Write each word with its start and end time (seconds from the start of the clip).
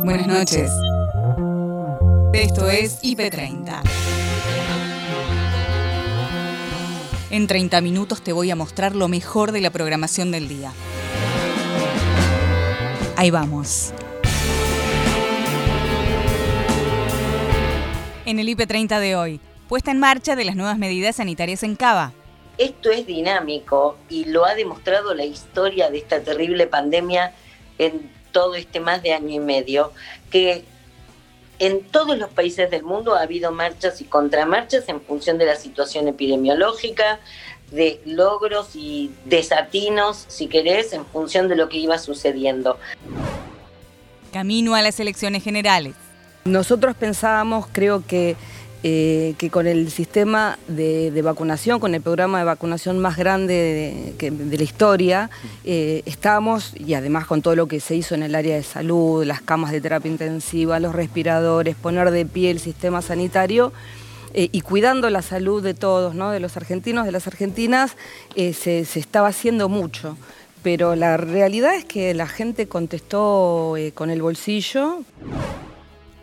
Buenas 0.00 0.26
noches. 0.26 0.70
Esto 2.32 2.68
es 2.68 3.00
IP30. 3.02 3.82
En 7.30 7.46
30 7.46 7.80
minutos 7.82 8.22
te 8.22 8.32
voy 8.32 8.50
a 8.50 8.56
mostrar 8.56 8.96
lo 8.96 9.06
mejor 9.08 9.52
de 9.52 9.60
la 9.60 9.70
programación 9.70 10.32
del 10.32 10.48
día. 10.48 10.72
Ahí 13.16 13.30
vamos. 13.30 13.92
En 18.24 18.38
el 18.40 18.48
IP30 18.48 18.98
de 18.98 19.14
hoy, 19.14 19.40
puesta 19.68 19.90
en 19.90 20.00
marcha 20.00 20.34
de 20.34 20.44
las 20.44 20.56
nuevas 20.56 20.78
medidas 20.78 21.16
sanitarias 21.16 21.62
en 21.62 21.76
Cava. 21.76 22.12
Esto 22.58 22.90
es 22.90 23.06
dinámico 23.06 23.98
y 24.08 24.24
lo 24.24 24.44
ha 24.44 24.54
demostrado 24.54 25.14
la 25.14 25.24
historia 25.24 25.90
de 25.90 25.98
esta 25.98 26.22
terrible 26.22 26.66
pandemia 26.66 27.34
en 27.78 28.21
todo 28.32 28.54
este 28.54 28.80
más 28.80 29.02
de 29.02 29.12
año 29.12 29.30
y 29.30 29.38
medio, 29.38 29.92
que 30.30 30.64
en 31.58 31.82
todos 31.84 32.18
los 32.18 32.30
países 32.30 32.70
del 32.70 32.82
mundo 32.82 33.14
ha 33.14 33.20
habido 33.20 33.52
marchas 33.52 34.00
y 34.00 34.04
contramarchas 34.04 34.88
en 34.88 35.00
función 35.00 35.38
de 35.38 35.46
la 35.46 35.54
situación 35.54 36.08
epidemiológica, 36.08 37.20
de 37.70 38.00
logros 38.04 38.74
y 38.74 39.12
desatinos, 39.24 40.24
si 40.28 40.48
querés, 40.48 40.92
en 40.92 41.06
función 41.06 41.48
de 41.48 41.56
lo 41.56 41.68
que 41.68 41.78
iba 41.78 41.98
sucediendo. 41.98 42.78
Camino 44.32 44.74
a 44.74 44.82
las 44.82 44.98
elecciones 44.98 45.44
generales. 45.44 45.94
Nosotros 46.44 46.96
pensábamos, 46.96 47.66
creo 47.70 48.04
que 48.04 48.36
eh, 48.84 49.34
que 49.38 49.48
con 49.48 49.68
el 49.68 49.92
sistema 49.92 50.58
de, 50.66 51.22
vacunación, 51.22 51.78
con 51.78 51.94
el 51.94 52.02
programa 52.02 52.40
de 52.40 52.44
vacunación 52.44 52.98
más 52.98 53.16
grande 53.16 54.14
de, 54.18 54.56
la 54.56 54.62
historia, 54.64 55.30
eh, 55.64 56.02
estábamos, 56.04 56.74
y 56.76 56.94
además 56.94 57.26
con 57.26 57.42
todo 57.42 57.54
lo 57.54 57.68
que 57.68 57.78
se 57.78 57.94
hizo 57.94 58.16
en 58.16 58.24
el 58.24 58.34
área 58.34 58.56
de 58.56 58.64
salud, 58.64 59.24
las 59.24 59.40
camas 59.40 59.70
de 59.70 59.80
terapia 59.80 60.10
intensiva, 60.10 60.80
los 60.80 60.96
respiradores, 60.96 61.76
poner 61.76 62.10
de 62.10 62.26
pie 62.26 62.50
el 62.50 62.58
sistema 62.58 63.02
sanitario, 63.02 63.72
eh, 64.34 64.48
y 64.50 64.62
cuidando 64.62 65.10
la 65.10 65.22
salud 65.22 65.62
de 65.62 65.74
todos, 65.74 66.16
¿no? 66.16 66.32
de 66.32 66.40
los 66.40 66.56
argentinos, 66.56 67.04
de 67.04 67.12
las 67.12 67.28
argentinas, 67.28 67.96
se, 68.34 68.52
se, 68.84 68.98
estaba 68.98 69.28
haciendo 69.28 69.68
mucho. 69.68 70.16
Pero 70.64 70.96
la 70.96 71.16
realidad 71.16 71.76
es 71.76 71.84
que 71.84 72.14
la 72.14 72.26
gente 72.26 72.66
contestó 72.66 73.76
con 73.94 74.10
el 74.10 74.22
bolsillo. 74.22 75.02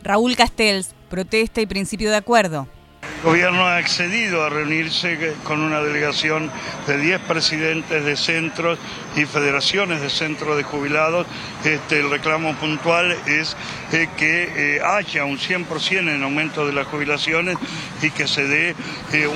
Raúl 0.01 0.35
Castells, 0.35 0.93
protesta 1.09 1.61
y 1.61 1.65
principio 1.65 2.09
de 2.09 2.17
acuerdo. 2.17 2.67
El 3.01 3.25
gobierno 3.31 3.65
ha 3.65 3.75
accedido 3.75 4.45
a 4.45 4.49
reunirse 4.49 5.33
con 5.43 5.59
una 5.59 5.81
delegación 5.81 6.49
de 6.87 6.97
10 6.97 7.19
presidentes 7.21 8.05
de 8.05 8.15
centros 8.15 8.79
y 9.17 9.25
federaciones 9.25 10.01
de 10.01 10.09
centros 10.09 10.55
de 10.55 10.63
jubilados. 10.63 11.27
Este, 11.65 11.99
el 11.99 12.09
reclamo 12.09 12.55
puntual 12.55 13.11
es 13.27 13.57
eh, 13.91 14.07
que 14.15 14.77
eh, 14.77 14.81
haya 14.81 15.25
un 15.25 15.37
100% 15.37 16.15
en 16.15 16.23
aumento 16.23 16.65
de 16.65 16.71
las 16.71 16.87
jubilaciones 16.87 17.57
y 18.01 18.09
que 18.11 18.25
se 18.25 18.47
dé 18.47 18.69
eh, 19.11 19.27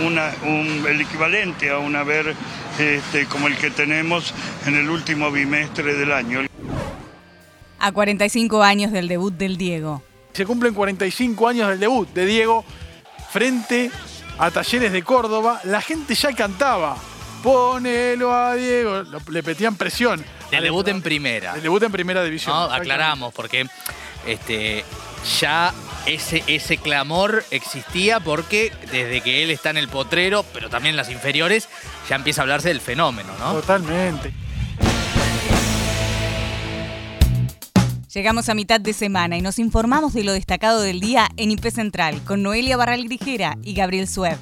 el 0.88 1.02
equivalente 1.02 1.70
a 1.70 1.80
un 1.80 1.98
haber 1.98 2.36
este, 2.80 3.26
como 3.26 3.48
el 3.48 3.58
que 3.58 3.70
tenemos 3.70 4.34
en 4.66 4.76
el 4.76 4.90
último 4.90 5.30
bimestre 5.30 5.96
del 5.96 6.14
año. 6.14 6.42
A 7.80 7.92
45 7.92 8.64
años 8.64 8.94
del 8.94 9.10
debut 9.10 9.34
del 9.34 9.58
Diego. 9.58 10.02
Se 10.34 10.45
cumplen 10.45 10.73
45 10.73 11.48
años 11.48 11.70
del 11.70 11.80
debut 11.80 12.09
de 12.12 12.26
Diego 12.26 12.66
frente 13.31 13.92
a 14.39 14.50
Talleres 14.50 14.92
de 14.92 15.03
Córdoba. 15.03 15.62
La 15.64 15.81
gente 15.81 16.16
ya 16.16 16.34
cantaba. 16.34 16.98
Ponelo 17.44 18.34
a 18.34 18.56
Diego. 18.56 19.04
Le 19.30 19.44
petían 19.44 19.76
presión. 19.76 20.23
Del 20.50 20.64
debut 20.64 20.88
en 20.88 21.02
primera. 21.02 21.54
Del 21.54 21.64
debut 21.64 21.84
en 21.84 21.92
primera 21.92 22.23
división. 22.23 22.72
aclaramos, 22.72 23.34
porque 23.34 23.67
este, 24.26 24.84
ya 25.39 25.73
ese, 26.06 26.44
ese 26.48 26.78
clamor 26.78 27.44
existía 27.52 28.20
porque 28.20 28.72
desde 28.92 29.22
que 29.22 29.44
él 29.44 29.52
está 29.52 29.70
en 29.70 29.77
el 29.77 29.88
potrero, 29.88 30.44
pero 30.54 30.70
también 30.70 30.94
en 30.94 30.98
las 30.98 31.10
inferiores, 31.10 31.70
ya 32.10 32.15
empieza 32.15 32.42
a 32.42 32.44
hablarse 32.44 32.70
del 32.70 32.82
fenómeno, 32.82 33.33
¿no? 33.39 33.54
Totalmente. 33.54 34.33
Llegamos 38.14 38.48
a 38.48 38.54
mitad 38.54 38.80
de 38.80 38.94
semana 38.94 39.38
y 39.38 39.42
nos 39.42 39.58
informamos 39.58 40.14
de 40.14 40.24
lo 40.24 40.34
destacado 40.34 40.82
del 40.82 41.00
día 41.00 41.30
en 41.36 41.50
IP 41.50 41.72
Central 41.72 42.24
con 42.26 42.44
Noelia 42.44 42.78
Barral 42.78 43.06
Grijera 43.06 43.58
y 43.64 43.74
Gabriel 43.74 44.08
Sueb 44.08 44.38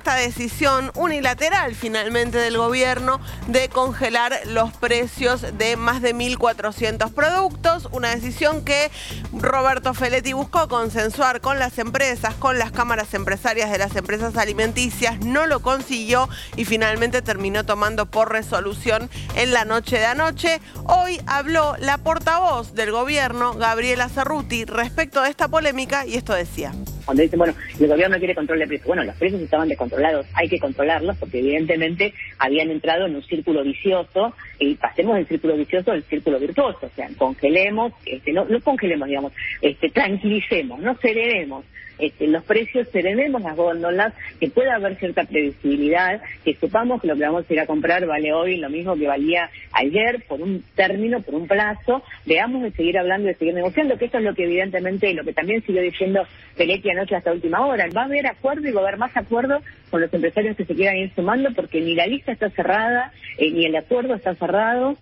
esta 0.00 0.14
decisión 0.14 0.90
unilateral 0.94 1.74
finalmente 1.74 2.38
del 2.38 2.56
gobierno 2.56 3.20
de 3.48 3.68
congelar 3.68 4.40
los 4.46 4.72
precios 4.72 5.42
de 5.58 5.76
más 5.76 6.00
de 6.00 6.14
1.400 6.14 7.12
productos, 7.12 7.86
una 7.92 8.08
decisión 8.08 8.64
que 8.64 8.90
Roberto 9.34 9.92
Feletti 9.92 10.32
buscó 10.32 10.68
consensuar 10.68 11.42
con 11.42 11.58
las 11.58 11.78
empresas, 11.78 12.34
con 12.36 12.58
las 12.58 12.70
cámaras 12.70 13.12
empresarias 13.12 13.70
de 13.70 13.76
las 13.76 13.94
empresas 13.94 14.38
alimenticias, 14.38 15.20
no 15.20 15.44
lo 15.44 15.60
consiguió 15.60 16.30
y 16.56 16.64
finalmente 16.64 17.20
terminó 17.20 17.66
tomando 17.66 18.06
por 18.06 18.32
resolución 18.32 19.10
en 19.34 19.52
la 19.52 19.66
noche 19.66 19.98
de 19.98 20.06
anoche. 20.06 20.62
Hoy 20.84 21.20
habló 21.26 21.76
la 21.78 21.98
portavoz 21.98 22.72
del 22.72 22.90
gobierno, 22.90 23.52
Gabriela 23.52 24.08
Cerruti, 24.08 24.64
respecto 24.64 25.20
de 25.20 25.28
esta 25.28 25.48
polémica 25.48 26.06
y 26.06 26.14
esto 26.14 26.32
decía. 26.32 26.72
Cuando 27.10 27.24
dicen, 27.24 27.40
bueno, 27.40 27.54
el 27.80 27.88
gobierno 27.88 28.18
quiere 28.18 28.36
control 28.36 28.60
de 28.60 28.68
precios. 28.68 28.86
Bueno, 28.86 29.02
los 29.02 29.16
precios 29.16 29.42
estaban 29.42 29.66
descontrolados, 29.66 30.26
hay 30.32 30.48
que 30.48 30.60
controlarlos 30.60 31.16
porque 31.16 31.40
evidentemente 31.40 32.14
habían 32.38 32.70
entrado 32.70 33.06
en 33.06 33.16
un 33.16 33.22
círculo 33.24 33.64
vicioso 33.64 34.32
y 34.60 34.76
pasemos 34.76 35.16
del 35.16 35.26
círculo 35.26 35.56
vicioso 35.56 35.90
al 35.90 36.04
círculo 36.04 36.38
virtuoso. 36.38 36.86
O 36.86 36.90
sea, 36.94 37.08
congelemos, 37.18 37.94
este, 38.06 38.32
no, 38.32 38.44
no 38.44 38.60
congelemos, 38.60 39.08
digamos, 39.08 39.32
este, 39.60 39.90
tranquilicemos, 39.90 40.78
no 40.78 40.94
cederemos 40.98 41.64
este, 42.00 42.26
los 42.28 42.42
precios, 42.44 42.88
serenemos 42.88 43.42
las 43.42 43.54
góndolas, 43.54 44.14
que 44.40 44.48
pueda 44.48 44.76
haber 44.76 44.96
cierta 44.96 45.24
previsibilidad, 45.24 46.22
que 46.44 46.54
sepamos 46.54 47.00
que 47.00 47.08
lo 47.08 47.14
que 47.14 47.24
vamos 47.24 47.44
a 47.48 47.52
ir 47.52 47.60
a 47.60 47.66
comprar 47.66 48.06
vale 48.06 48.32
hoy 48.32 48.56
lo 48.56 48.70
mismo 48.70 48.96
que 48.96 49.06
valía 49.06 49.50
ayer, 49.72 50.24
por 50.26 50.40
un 50.40 50.64
término, 50.74 51.20
por 51.20 51.34
un 51.34 51.46
plazo, 51.46 52.02
veamos 52.24 52.62
de 52.62 52.70
seguir 52.72 52.98
hablando, 52.98 53.28
de 53.28 53.34
seguir 53.34 53.54
negociando, 53.54 53.98
que 53.98 54.06
eso 54.06 54.18
es 54.18 54.24
lo 54.24 54.34
que 54.34 54.44
evidentemente, 54.44 55.12
lo 55.12 55.24
que 55.24 55.34
también 55.34 55.62
siguió 55.64 55.82
diciendo 55.82 56.26
Peletti 56.56 56.88
anoche 57.00 57.16
hasta 57.16 57.32
última 57.32 57.64
hora, 57.64 57.86
va 57.96 58.02
a 58.02 58.04
haber 58.04 58.26
acuerdo 58.26 58.68
y 58.68 58.72
va 58.72 58.80
a 58.80 58.84
haber 58.84 58.98
más 58.98 59.16
acuerdo 59.16 59.60
con 59.90 60.00
los 60.00 60.12
empresarios 60.12 60.56
que 60.56 60.64
se 60.64 60.74
quieran 60.74 60.96
ir 60.96 61.12
sumando, 61.14 61.50
porque 61.54 61.80
ni 61.80 61.94
la 61.94 62.06
lista 62.06 62.32
está 62.32 62.50
cerrada, 62.50 63.12
eh, 63.38 63.50
ni 63.50 63.64
el 63.64 63.76
acuerdo 63.76 64.14
está 64.14 64.34
cerrado 64.34 64.96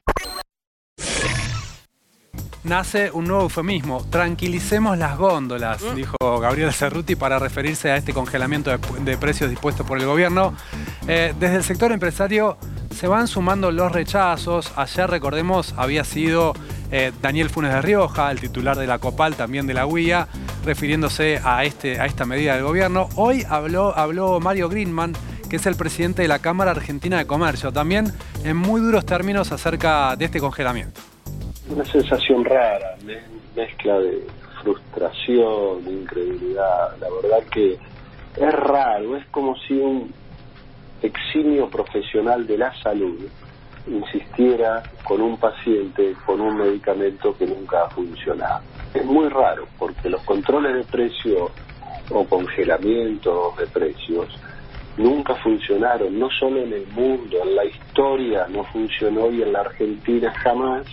nace 2.65 3.11
un 3.11 3.27
nuevo 3.27 3.45
eufemismo. 3.45 4.05
Tranquilicemos 4.11 4.99
las 4.99 5.17
góndolas, 5.17 5.83
mm. 5.83 5.95
dijo 5.95 6.17
Gabriel 6.41 6.73
Cerruti 6.73 7.17
para 7.17 7.39
referirse 7.39 7.91
a 7.91 7.97
este 7.97 8.13
congelamiento 8.13 8.71
de, 8.71 9.17
precios 9.17 9.51
dispuesto 9.51 9.85
por 9.85 9.99
el 9.99 10.07
gobierno. 10.07 10.55
Eh, 11.09 11.35
desde 11.39 11.57
el 11.57 11.65
sector 11.65 11.93
empresario 11.93 12.59
se 12.99 13.07
van 13.07 13.29
sumando 13.29 13.71
los 13.71 13.93
rechazos. 13.93 14.73
Ayer, 14.77 15.09
recordemos, 15.09 15.73
había 15.77 16.03
sido 16.03 16.53
eh, 16.91 17.13
Daniel 17.23 17.49
Funes 17.49 17.73
de 17.73 17.81
Rioja, 17.81 18.31
el 18.33 18.41
titular 18.41 18.77
de 18.77 18.89
la 18.89 18.99
COPAL, 18.99 19.37
también 19.37 19.69
de 19.69 19.75
la 19.75 19.87
UIA, 19.87 20.27
refiriéndose 20.65 21.41
a, 21.45 21.63
este, 21.63 22.01
a 22.01 22.07
esta 22.07 22.27
medida 22.27 22.57
del 22.57 22.65
gobierno. 22.65 23.09
Hoy 23.15 23.45
habló, 23.49 23.97
habló 23.97 24.41
Mario 24.41 24.69
Greenman, 24.69 25.13
que 25.49 25.57
es 25.57 25.67
el 25.67 25.77
presidente 25.77 26.23
de 26.23 26.29
la 26.29 26.41
Cámara 26.41 26.73
Argentina 26.73 27.19
de 27.19 27.27
Comercio, 27.29 27.73
también 27.73 28.13
en 28.43 28.57
muy 28.57 28.81
duros 28.81 29.07
términos 29.07 29.53
acerca 29.53 30.17
de 30.17 30.25
este 30.25 30.41
congelamiento 30.41 31.01
una 31.69 31.85
sensación 31.85 32.45
rara, 32.45 32.97
mezcla 33.55 33.99
de 33.99 34.27
frustración, 34.63 35.85
de 35.85 35.93
incredulidad. 35.93 36.97
La 36.99 37.09
verdad 37.23 37.47
que 37.51 37.75
es 37.75 38.53
raro, 38.53 39.17
es 39.17 39.27
como 39.27 39.57
si 39.57 39.75
un 39.75 40.13
eximio 41.03 41.69
profesional 41.69 42.47
de 42.47 42.59
la 42.59 42.73
salud 42.83 43.19
insistiera 43.87 44.83
con 45.05 45.21
un 45.23 45.39
paciente 45.39 46.15
con 46.27 46.41
un 46.41 46.57
medicamento 46.57 47.35
que 47.37 47.47
nunca 47.47 47.85
ha 47.85 47.91
funcionado. 47.91 48.61
Es 48.93 49.05
muy 49.05 49.29
raro 49.29 49.67
porque 49.79 50.11
los 50.11 50.23
controles 50.23 50.75
de 50.75 50.85
precio 50.85 51.51
o 52.11 52.25
congelamientos 52.25 53.57
de 53.57 53.67
precios 53.67 54.29
nunca 54.97 55.35
funcionaron, 55.37 56.19
no 56.19 56.29
solo 56.31 56.63
en 56.63 56.73
el 56.73 56.87
mundo, 56.89 57.39
en 57.43 57.55
la 57.55 57.65
historia 57.65 58.47
no 58.49 58.65
funcionó 58.65 59.31
y 59.31 59.43
en 59.43 59.53
la 59.53 59.61
Argentina 59.61 60.33
jamás 60.43 60.87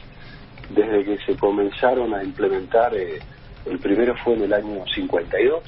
desde 0.70 1.04
que 1.04 1.18
se 1.26 1.36
comenzaron 1.38 2.14
a 2.14 2.24
implementar, 2.24 2.96
eh, 2.96 3.20
el 3.66 3.80
primero 3.80 4.16
fue 4.24 4.34
en 4.34 4.44
el 4.44 4.54
año 4.54 4.84
52, 4.94 5.64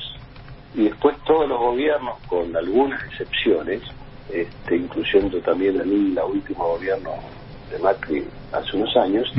y 0.76 0.84
después 0.84 1.16
todos 1.26 1.48
los 1.48 1.60
gobiernos, 1.60 2.18
con 2.28 2.56
algunas 2.56 3.04
excepciones, 3.06 3.82
este, 4.32 4.76
incluyendo 4.76 5.40
también 5.42 5.80
el 5.80 6.20
último 6.20 6.68
gobierno 6.68 7.12
de 7.72 7.80
Macri 7.80 8.26
hace 8.52 8.78
unos 8.78 8.96
años, 8.98 9.32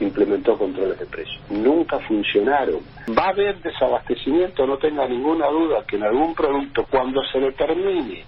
implementó 0.00 0.58
controles 0.58 0.98
de 0.98 1.06
precios. 1.06 1.40
Nunca 1.50 1.98
funcionaron. 2.00 2.80
Va 3.16 3.26
a 3.26 3.28
haber 3.30 3.60
desabastecimiento, 3.62 4.66
no 4.66 4.76
tenga 4.78 5.06
ninguna 5.06 5.46
duda 5.48 5.84
que 5.86 5.96
en 5.96 6.04
algún 6.04 6.34
producto, 6.34 6.84
cuando 6.90 7.22
se 7.32 7.38
determine 7.38 8.24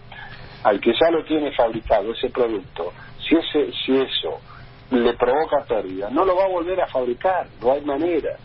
al 0.63 0.81
que 0.81 0.93
ya 0.93 1.11
lo 1.11 1.25
tiene 1.25 1.53
fabricado 1.53 2.13
ese 2.13 2.31
producto, 2.31 2.93
si, 3.29 3.37
ese, 3.37 3.73
si 3.85 3.97
eso 3.97 4.41
le 4.91 5.15
provoca 5.15 5.65
pérdida, 5.69 6.09
no 6.11 6.25
lo 6.25 6.37
va 6.37 6.45
a 6.45 6.49
volver 6.49 6.81
a 6.81 6.87
fabricar, 6.87 7.47
no 7.61 7.73
hay 7.73 7.83
manera. 7.83 8.37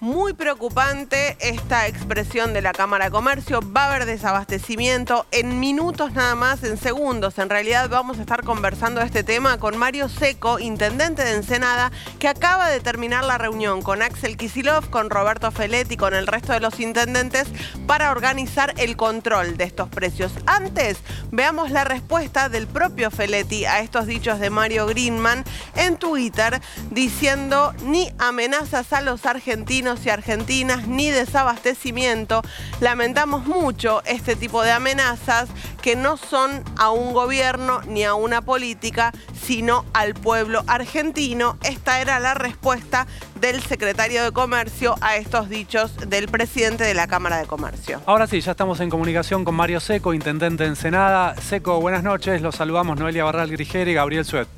Muy 0.00 0.32
preocupante 0.32 1.36
esta 1.40 1.86
expresión 1.86 2.52
de 2.52 2.62
la 2.62 2.72
Cámara 2.72 3.06
de 3.06 3.10
Comercio. 3.10 3.60
Va 3.60 3.84
a 3.84 3.94
haber 3.94 4.06
desabastecimiento 4.06 5.26
en 5.30 5.60
minutos 5.60 6.12
nada 6.12 6.34
más, 6.34 6.62
en 6.62 6.76
segundos. 6.76 7.38
En 7.38 7.50
realidad 7.50 7.88
vamos 7.88 8.18
a 8.18 8.20
estar 8.20 8.44
conversando 8.44 9.00
este 9.00 9.24
tema 9.24 9.58
con 9.58 9.76
Mario 9.76 10.08
Seco, 10.08 10.58
intendente 10.58 11.24
de 11.24 11.34
Ensenada, 11.34 11.90
que 12.18 12.28
acaba 12.28 12.68
de 12.68 12.80
terminar 12.80 13.24
la 13.24 13.38
reunión 13.38 13.82
con 13.82 14.02
Axel 14.02 14.36
Kisilov, 14.36 14.90
con 14.90 15.10
Roberto 15.10 15.50
Feletti, 15.50 15.96
con 15.96 16.14
el 16.14 16.26
resto 16.26 16.52
de 16.52 16.60
los 16.60 16.78
intendentes 16.80 17.48
para 17.86 18.10
organizar 18.10 18.74
el 18.76 18.96
control 18.96 19.56
de 19.56 19.64
estos 19.64 19.88
precios. 19.88 20.32
Antes, 20.46 20.98
veamos 21.30 21.70
la 21.70 21.84
respuesta 21.84 22.48
del 22.48 22.66
propio 22.66 23.10
Feletti 23.10 23.64
a 23.64 23.80
estos 23.80 24.06
dichos 24.06 24.38
de 24.38 24.50
Mario 24.50 24.86
Greenman 24.86 25.44
en 25.74 25.96
Twitter, 25.96 26.60
diciendo 26.90 27.74
ni 27.82 28.12
amenazas 28.18 28.92
a 28.92 29.00
los 29.00 29.26
argentinos 29.26 29.87
y 30.04 30.10
argentinas 30.10 30.86
ni 30.86 31.10
desabastecimiento. 31.10 32.42
Lamentamos 32.80 33.46
mucho 33.46 34.02
este 34.04 34.36
tipo 34.36 34.62
de 34.62 34.72
amenazas 34.72 35.48
que 35.82 35.96
no 35.96 36.16
son 36.16 36.62
a 36.76 36.90
un 36.90 37.14
gobierno 37.14 37.80
ni 37.88 38.04
a 38.04 38.14
una 38.14 38.42
política, 38.42 39.12
sino 39.32 39.84
al 39.94 40.14
pueblo 40.14 40.62
argentino. 40.66 41.56
Esta 41.62 42.00
era 42.00 42.20
la 42.20 42.34
respuesta 42.34 43.06
del 43.40 43.62
secretario 43.62 44.22
de 44.22 44.32
Comercio 44.32 44.96
a 45.00 45.16
estos 45.16 45.48
dichos 45.48 45.96
del 46.08 46.28
presidente 46.28 46.84
de 46.84 46.94
la 46.94 47.06
Cámara 47.06 47.38
de 47.38 47.46
Comercio. 47.46 48.02
Ahora 48.04 48.26
sí, 48.26 48.40
ya 48.40 48.50
estamos 48.50 48.80
en 48.80 48.90
comunicación 48.90 49.44
con 49.44 49.54
Mario 49.54 49.80
Seco, 49.80 50.12
intendente 50.12 50.64
de 50.64 50.70
Ensenada. 50.70 51.34
Seco, 51.36 51.80
buenas 51.80 52.02
noches. 52.02 52.42
Los 52.42 52.56
saludamos 52.56 52.98
Noelia 52.98 53.24
Barral 53.24 53.50
Grigera 53.50 53.90
y 53.90 53.94
Gabriel 53.94 54.24
Suet. 54.24 54.48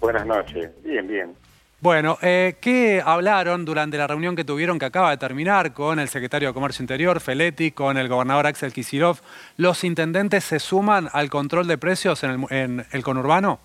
Buenas 0.00 0.26
noches. 0.26 0.70
Bien, 0.84 1.06
bien. 1.06 1.45
Bueno, 1.78 2.16
eh, 2.22 2.56
¿qué 2.60 3.02
hablaron 3.04 3.66
durante 3.66 3.98
la 3.98 4.06
reunión 4.06 4.34
que 4.34 4.44
tuvieron 4.44 4.78
que 4.78 4.86
acaba 4.86 5.10
de 5.10 5.18
terminar 5.18 5.74
con 5.74 5.98
el 5.98 6.08
secretario 6.08 6.48
de 6.48 6.54
Comercio 6.54 6.82
Interior, 6.82 7.20
Feletti, 7.20 7.70
con 7.70 7.98
el 7.98 8.08
gobernador 8.08 8.46
Axel 8.46 8.72
Kicillof? 8.72 9.20
¿Los 9.58 9.84
intendentes 9.84 10.44
se 10.44 10.58
suman 10.58 11.08
al 11.12 11.28
control 11.28 11.66
de 11.66 11.76
precios 11.76 12.24
en 12.24 12.86
el, 12.90 13.02
conurbano? 13.04 13.60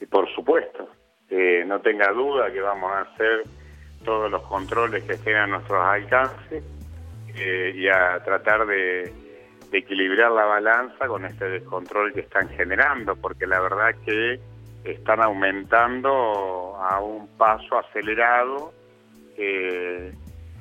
Y 0.00 0.06
por 0.06 0.26
supuesto. 0.34 0.88
Eh, 1.28 1.64
no 1.66 1.80
tenga 1.80 2.10
duda 2.12 2.50
que 2.50 2.60
vamos 2.60 2.90
a 2.90 3.00
hacer 3.02 3.42
todos 4.04 4.30
los 4.30 4.42
controles 4.42 5.04
que 5.04 5.12
estén 5.12 5.36
a 5.36 5.46
nuestros 5.46 5.84
alcances 5.84 6.64
eh, 7.36 7.72
y 7.74 7.88
a 7.88 8.22
tratar 8.24 8.66
de 8.66 9.12
equilibrar 9.70 10.30
la 10.30 10.44
balanza 10.44 11.06
con 11.06 11.26
este 11.26 11.44
descontrol 11.46 12.12
que 12.14 12.20
están 12.20 12.48
generando, 12.50 13.16
porque 13.16 13.46
la 13.46 13.60
verdad 13.60 13.94
que 14.06 14.40
están 14.84 15.22
aumentando 15.22 16.76
a 16.76 17.00
un 17.00 17.26
paso 17.36 17.78
acelerado. 17.78 18.72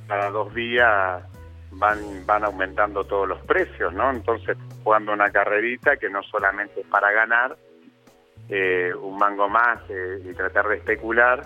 cada 0.07 0.29
dos 0.31 0.53
días 0.53 1.23
van, 1.71 2.25
van 2.25 2.43
aumentando 2.43 3.03
todos 3.03 3.27
los 3.27 3.41
precios, 3.45 3.93
¿no? 3.93 4.09
Entonces, 4.09 4.57
jugando 4.83 5.13
una 5.13 5.29
carrerita 5.29 5.97
que 5.97 6.09
no 6.09 6.23
solamente 6.23 6.81
es 6.81 6.87
para 6.87 7.11
ganar 7.11 7.55
eh, 8.49 8.91
un 8.93 9.17
mango 9.17 9.47
más 9.49 9.79
eh, 9.89 10.21
y 10.29 10.33
tratar 10.33 10.67
de 10.67 10.77
especular, 10.77 11.45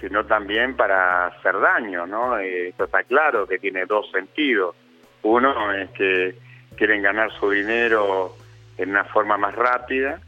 sino 0.00 0.26
también 0.26 0.76
para 0.76 1.26
hacer 1.26 1.58
daño, 1.60 2.06
¿no? 2.06 2.38
Eh, 2.38 2.68
esto 2.68 2.84
está 2.84 3.04
claro 3.04 3.46
que 3.46 3.58
tiene 3.58 3.86
dos 3.86 4.10
sentidos. 4.10 4.74
Uno 5.22 5.72
es 5.72 5.90
que 5.90 6.34
quieren 6.76 7.02
ganar 7.02 7.30
su 7.38 7.50
dinero 7.50 8.34
en 8.76 8.90
una 8.90 9.04
forma 9.04 9.36
más 9.36 9.54
rápida 9.54 10.20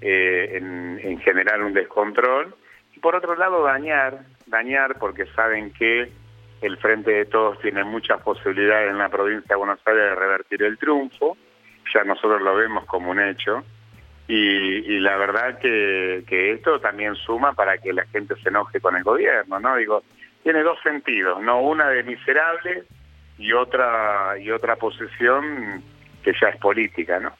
eh, 0.00 0.56
en, 0.56 1.20
generar 1.20 1.62
un 1.62 1.72
descontrol 1.72 2.54
y 2.94 3.00
por 3.00 3.14
otro 3.14 3.36
lado 3.36 3.62
dañar, 3.62 4.20
dañar 4.46 4.98
porque 4.98 5.26
saben 5.36 5.72
que 5.72 6.10
el 6.62 6.76
Frente 6.78 7.10
de 7.10 7.24
Todos 7.26 7.58
tiene 7.60 7.84
muchas 7.84 8.20
posibilidades 8.22 8.90
en 8.90 8.98
la 8.98 9.08
provincia 9.08 9.48
de 9.48 9.56
Buenos 9.56 9.80
Aires 9.86 10.02
de 10.04 10.14
revertir 10.14 10.62
el 10.62 10.78
triunfo, 10.78 11.36
ya 11.94 12.04
nosotros 12.04 12.42
lo 12.42 12.54
vemos 12.54 12.84
como 12.86 13.10
un 13.10 13.20
hecho, 13.20 13.64
y, 14.28 15.00
la 15.00 15.16
verdad 15.16 15.58
que, 15.58 16.22
que, 16.28 16.52
esto 16.52 16.78
también 16.78 17.16
suma 17.16 17.52
para 17.52 17.78
que 17.78 17.92
la 17.92 18.06
gente 18.06 18.36
se 18.40 18.48
enoje 18.48 18.80
con 18.80 18.94
el 18.94 19.02
gobierno, 19.02 19.58
¿no? 19.58 19.74
Digo, 19.74 20.04
tiene 20.44 20.62
dos 20.62 20.78
sentidos, 20.84 21.42
¿no? 21.42 21.60
Una 21.60 21.88
de 21.88 22.04
miserable 22.04 22.84
y 23.38 23.52
otra, 23.52 24.38
y 24.38 24.50
otra 24.50 24.76
posición 24.76 25.82
que 26.22 26.32
ya 26.40 26.48
es 26.50 26.56
política, 26.58 27.18
¿no? 27.18 27.32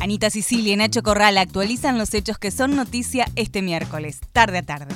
Anita 0.00 0.30
Sicilia 0.30 0.72
y 0.72 0.76
Nacho 0.76 1.02
Corral 1.02 1.38
actualizan 1.38 1.98
los 1.98 2.14
hechos 2.14 2.38
que 2.38 2.50
son 2.50 2.76
noticia 2.76 3.26
este 3.34 3.62
miércoles, 3.62 4.20
tarde 4.32 4.58
a 4.58 4.62
tarde. 4.62 4.94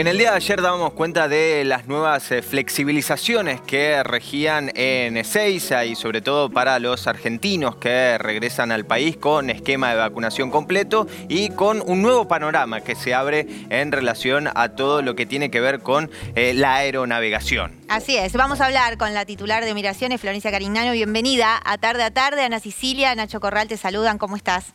En 0.00 0.06
el 0.06 0.16
día 0.16 0.30
de 0.30 0.36
ayer 0.36 0.62
dábamos 0.62 0.92
cuenta 0.92 1.26
de 1.26 1.64
las 1.64 1.88
nuevas 1.88 2.30
eh, 2.30 2.40
flexibilizaciones 2.40 3.60
que 3.60 4.00
regían 4.04 4.70
en 4.76 5.16
Ezeiza 5.16 5.86
y 5.86 5.96
sobre 5.96 6.20
todo 6.20 6.50
para 6.50 6.78
los 6.78 7.08
argentinos 7.08 7.74
que 7.78 8.16
regresan 8.16 8.70
al 8.70 8.86
país 8.86 9.16
con 9.16 9.50
esquema 9.50 9.90
de 9.90 9.96
vacunación 9.96 10.52
completo 10.52 11.08
y 11.28 11.48
con 11.48 11.82
un 11.84 12.00
nuevo 12.00 12.28
panorama 12.28 12.80
que 12.80 12.94
se 12.94 13.12
abre 13.12 13.48
en 13.70 13.90
relación 13.90 14.48
a 14.54 14.68
todo 14.68 15.02
lo 15.02 15.16
que 15.16 15.26
tiene 15.26 15.50
que 15.50 15.60
ver 15.60 15.80
con 15.80 16.12
eh, 16.36 16.54
la 16.54 16.76
aeronavegación. 16.76 17.72
Así 17.88 18.16
es, 18.16 18.34
vamos 18.34 18.60
a 18.60 18.66
hablar 18.66 18.98
con 18.98 19.14
la 19.14 19.24
titular 19.24 19.64
de 19.64 19.74
Migraciones, 19.74 20.20
Florencia 20.20 20.52
Carignano. 20.52 20.92
Bienvenida 20.92 21.60
a 21.64 21.76
Tarde 21.76 22.04
a 22.04 22.12
Tarde. 22.12 22.42
Ana 22.42 22.60
Sicilia, 22.60 23.16
Nacho 23.16 23.40
Corral 23.40 23.66
te 23.66 23.76
saludan. 23.76 24.18
¿Cómo 24.18 24.36
estás? 24.36 24.74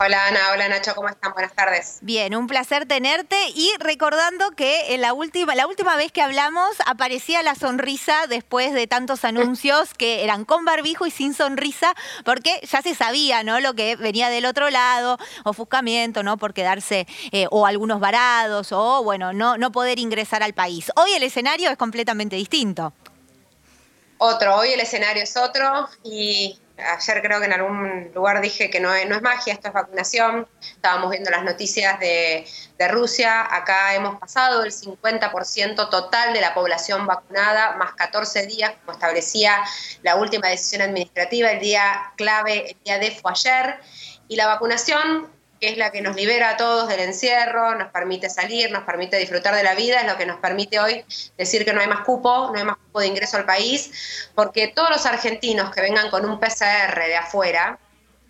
Hola 0.00 0.28
Ana, 0.28 0.52
hola 0.52 0.68
Nacho, 0.68 0.94
¿cómo 0.94 1.08
están? 1.08 1.32
Buenas 1.32 1.52
tardes. 1.54 1.98
Bien, 2.02 2.36
un 2.36 2.46
placer 2.46 2.86
tenerte 2.86 3.36
y 3.52 3.72
recordando 3.80 4.52
que 4.52 4.94
en 4.94 5.00
la 5.00 5.12
última, 5.12 5.56
la 5.56 5.66
última 5.66 5.96
vez 5.96 6.12
que 6.12 6.22
hablamos 6.22 6.68
aparecía 6.86 7.42
la 7.42 7.56
sonrisa 7.56 8.28
después 8.28 8.72
de 8.72 8.86
tantos 8.86 9.24
anuncios 9.24 9.94
que 9.94 10.22
eran 10.22 10.44
con 10.44 10.64
barbijo 10.64 11.04
y 11.06 11.10
sin 11.10 11.34
sonrisa, 11.34 11.94
porque 12.24 12.60
ya 12.70 12.80
se 12.80 12.94
sabía, 12.94 13.42
¿no? 13.42 13.58
Lo 13.58 13.74
que 13.74 13.96
venía 13.96 14.28
del 14.28 14.46
otro 14.46 14.70
lado, 14.70 15.18
ofuscamiento, 15.42 16.22
¿no? 16.22 16.36
Por 16.36 16.54
quedarse 16.54 17.08
eh, 17.32 17.48
o 17.50 17.66
algunos 17.66 17.98
varados 17.98 18.70
o, 18.70 19.02
bueno, 19.02 19.32
no, 19.32 19.58
no 19.58 19.72
poder 19.72 19.98
ingresar 19.98 20.44
al 20.44 20.52
país. 20.52 20.92
Hoy 20.94 21.10
el 21.14 21.24
escenario 21.24 21.70
es 21.70 21.76
completamente 21.76 22.36
distinto. 22.36 22.92
Otro, 24.18 24.58
hoy 24.58 24.68
el 24.68 24.80
escenario 24.80 25.24
es 25.24 25.36
otro 25.36 25.88
y 26.04 26.56
ayer 26.78 27.22
creo 27.22 27.40
que 27.40 27.46
en 27.46 27.52
algún 27.52 28.10
lugar 28.14 28.40
dije 28.40 28.70
que 28.70 28.80
no 28.80 28.92
es, 28.94 29.22
magia, 29.22 29.52
esto 29.52 29.68
es 29.68 29.74
vacunación. 29.74 30.46
Estábamos 30.60 31.10
viendo 31.10 31.30
las 31.30 31.44
noticias 31.44 31.98
de, 31.98 32.46
de 32.78 32.88
Rusia. 32.88 33.46
Acá 33.54 33.94
hemos 33.94 34.18
pasado 34.18 34.62
el 34.62 34.72
50% 34.72 35.88
total 35.90 36.32
de 36.32 36.40
la 36.40 36.54
población 36.54 37.06
vacunada, 37.06 37.76
más 37.76 37.92
14 37.92 38.46
días, 38.46 38.74
como 38.80 38.92
establecía 38.92 39.56
la 40.02 40.16
última 40.16 40.48
decisión 40.48 40.82
administrativa. 40.82 41.50
El 41.50 41.60
día 41.60 42.12
clave, 42.16 42.70
el 42.70 42.76
día 42.84 42.98
de 42.98 43.10
fue 43.10 43.32
ayer. 43.32 43.80
Y 44.28 44.36
la 44.36 44.46
vacunación 44.46 45.37
que 45.60 45.70
es 45.70 45.76
la 45.76 45.90
que 45.90 46.00
nos 46.00 46.16
libera 46.16 46.50
a 46.50 46.56
todos 46.56 46.88
del 46.88 47.00
encierro, 47.00 47.74
nos 47.74 47.90
permite 47.90 48.30
salir, 48.30 48.70
nos 48.70 48.84
permite 48.84 49.16
disfrutar 49.16 49.54
de 49.54 49.62
la 49.62 49.74
vida, 49.74 50.00
es 50.00 50.06
lo 50.06 50.16
que 50.16 50.26
nos 50.26 50.38
permite 50.38 50.78
hoy 50.78 51.04
decir 51.36 51.64
que 51.64 51.72
no 51.72 51.80
hay 51.80 51.88
más 51.88 52.04
cupo, 52.04 52.50
no 52.52 52.58
hay 52.58 52.64
más 52.64 52.76
cupo 52.76 53.00
de 53.00 53.08
ingreso 53.08 53.36
al 53.36 53.44
país, 53.44 54.28
porque 54.34 54.68
todos 54.68 54.90
los 54.90 55.06
argentinos 55.06 55.70
que 55.74 55.80
vengan 55.80 56.10
con 56.10 56.24
un 56.24 56.38
PCR 56.38 56.98
de 57.06 57.16
afuera, 57.16 57.78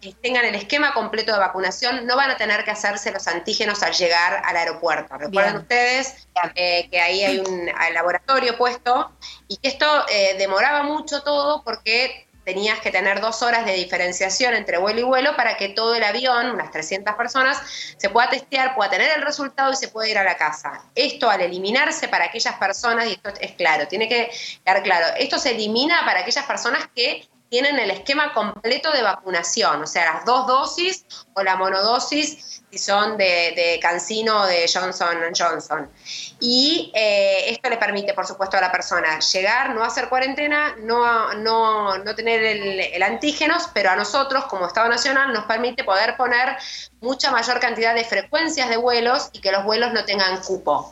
que 0.01 0.13
tengan 0.13 0.45
el 0.45 0.55
esquema 0.55 0.95
completo 0.95 1.33
de 1.33 1.39
vacunación, 1.39 2.07
no 2.07 2.17
van 2.17 2.31
a 2.31 2.37
tener 2.37 2.65
que 2.65 2.71
hacerse 2.71 3.11
los 3.11 3.27
antígenos 3.27 3.83
al 3.83 3.93
llegar 3.93 4.43
al 4.45 4.57
aeropuerto. 4.57 5.19
Recuerden 5.19 5.57
ustedes 5.57 6.29
eh, 6.55 6.89
que 6.89 7.01
ahí 7.01 7.25
hay 7.25 7.39
un 7.41 7.67
laboratorio 7.93 8.57
puesto 8.57 9.11
y 9.49 9.57
que 9.57 9.69
esto 9.69 9.87
eh, 10.09 10.37
demoraba 10.39 10.85
mucho 10.85 11.23
todo 11.23 11.65
porque 11.65 12.28
tenías 12.49 12.81
que 12.81 12.91
tener 12.91 13.21
dos 13.21 13.43
horas 13.43 13.67
de 13.67 13.75
diferenciación 13.75 14.55
entre 14.55 14.79
vuelo 14.79 15.01
y 15.01 15.03
vuelo 15.03 15.37
para 15.37 15.59
que 15.59 15.69
todo 15.69 15.95
el 15.95 16.03
avión, 16.03 16.51
unas 16.51 16.71
300 16.71 17.15
personas, 17.15 17.61
se 17.99 18.09
pueda 18.09 18.31
testear, 18.31 18.75
pueda 18.75 18.89
tener 18.89 19.11
el 19.19 19.23
resultado 19.23 19.71
y 19.71 19.77
se 19.77 19.89
pueda 19.89 20.09
ir 20.09 20.17
a 20.17 20.25
la 20.25 20.39
casa. 20.39 20.83
Esto 20.95 21.29
al 21.29 21.43
eliminarse 21.43 22.09
para 22.09 22.25
aquellas 22.25 22.55
personas, 22.55 23.07
y 23.07 23.13
esto 23.13 23.29
es 23.39 23.53
claro, 23.53 23.87
tiene 23.87 24.09
que 24.09 24.31
quedar 24.65 24.83
claro, 24.83 25.09
esto 25.19 25.39
se 25.39 25.51
elimina 25.51 26.01
para 26.07 26.21
aquellas 26.21 26.47
personas 26.47 26.89
que 26.97 27.29
tienen 27.49 27.79
el 27.79 27.91
esquema 27.91 28.33
completo 28.35 28.93
de 28.93 29.03
vacunación, 29.03 29.83
o 29.83 29.87
sea, 29.87 30.13
las 30.13 30.25
dos 30.25 30.47
dosis 30.47 31.05
o 31.35 31.43
la 31.43 31.57
monodosis 31.57 32.59
si 32.71 32.79
son 32.79 33.17
de, 33.17 33.53
de 33.57 33.79
Cancino 33.81 34.43
o 34.43 34.47
de 34.47 34.71
Johnson 34.73 35.17
Johnson. 35.37 35.91
Y 36.39 36.93
eh, 36.95 37.51
esto 37.51 37.71
le 37.71 37.79
permite, 37.79 38.13
por 38.13 38.27
supuesto, 38.27 38.59
a 38.59 38.61
la 38.61 38.71
persona 38.71 39.19
llegar, 39.21 39.75
no 39.75 39.83
hacer 39.83 40.09
cuarentena, 40.09 40.77
no, 40.81 41.33
no, 41.35 41.97
no 41.99 42.15
tener 42.15 42.43
el, 42.43 42.81
el 42.81 43.03
antígenos, 43.03 43.71
pero 43.73 43.91
a 43.91 43.97
nosotros, 43.97 44.45
como 44.47 44.67
Estado 44.67 44.89
Nacional, 44.89 45.33
nos 45.33 45.45
permite 45.45 45.85
poder 45.85 46.17
poner 46.17 46.57
mucha 47.01 47.31
mayor 47.31 47.59
cantidad 47.61 47.95
de 47.95 48.05
frecuencias 48.05 48.69
de 48.69 48.77
vuelos 48.77 49.31
y 49.33 49.41
que 49.41 49.51
los 49.51 49.65
vuelos 49.65 49.93
no 49.93 50.05
tengan 50.05 50.41
cupo. 50.43 50.91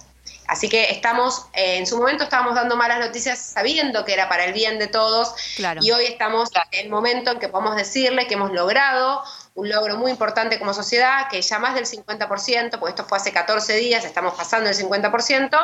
Así 0.48 0.68
que 0.68 0.90
estamos, 0.90 1.46
eh, 1.52 1.76
en 1.78 1.86
su 1.86 1.96
momento 1.96 2.24
estábamos 2.24 2.54
dando 2.54 2.76
malas 2.76 3.00
noticias 3.00 3.38
sabiendo 3.38 4.04
que 4.04 4.12
era 4.12 4.28
para 4.28 4.44
el 4.44 4.52
bien 4.52 4.78
de 4.78 4.86
todos. 4.86 5.34
Y 5.80 5.90
hoy 5.90 6.04
estamos 6.04 6.50
en 6.72 6.86
el 6.86 6.90
momento 6.90 7.32
en 7.32 7.38
que 7.38 7.48
podemos 7.48 7.76
decirle 7.76 8.26
que 8.26 8.34
hemos 8.34 8.52
logrado 8.52 9.22
un 9.56 9.70
logro 9.70 9.96
muy 9.96 10.10
importante 10.10 10.58
como 10.58 10.72
sociedad, 10.74 11.28
que 11.30 11.40
ya 11.40 11.58
más 11.58 11.74
del 11.74 11.86
50%, 11.86 12.78
porque 12.78 12.90
esto 12.90 13.04
fue 13.04 13.18
hace 13.18 13.32
14 13.32 13.74
días, 13.76 14.04
estamos 14.04 14.34
pasando 14.34 14.68
el 14.68 14.76
50%, 14.76 15.58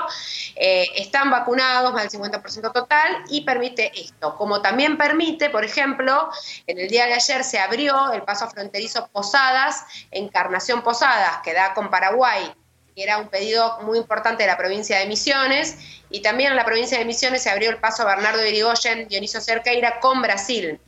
eh, 0.56 0.86
están 0.96 1.30
vacunados, 1.30 1.92
más 1.92 2.10
del 2.10 2.20
50% 2.20 2.72
total, 2.72 3.22
y 3.28 3.42
permite 3.42 3.92
esto. 3.94 4.34
Como 4.36 4.62
también 4.62 4.96
permite, 4.96 5.50
por 5.50 5.64
ejemplo, 5.64 6.30
en 6.66 6.78
el 6.78 6.88
día 6.88 7.06
de 7.06 7.14
ayer 7.14 7.44
se 7.44 7.58
abrió 7.58 8.12
el 8.12 8.22
paso 8.22 8.48
fronterizo 8.48 9.08
Posadas, 9.12 9.84
Encarnación 10.10 10.82
Posadas, 10.82 11.40
que 11.44 11.52
da 11.52 11.74
con 11.74 11.90
Paraguay, 11.90 12.50
que 12.94 13.02
era 13.02 13.18
un 13.18 13.28
pedido 13.28 13.80
muy 13.82 13.98
importante 13.98 14.42
de 14.42 14.48
la 14.48 14.56
provincia 14.56 14.98
de 14.98 15.06
Misiones, 15.06 15.76
y 16.10 16.20
también 16.20 16.50
en 16.50 16.56
la 16.56 16.64
provincia 16.64 16.98
de 16.98 17.04
Misiones 17.04 17.42
se 17.42 17.50
abrió 17.50 17.70
el 17.70 17.78
paso 17.78 18.04
Bernardo 18.04 18.44
Irigoyen, 18.46 19.08
Dioniso 19.08 19.40
Cerqueira 19.40 20.00
con 20.00 20.20
Brasil. 20.20 20.78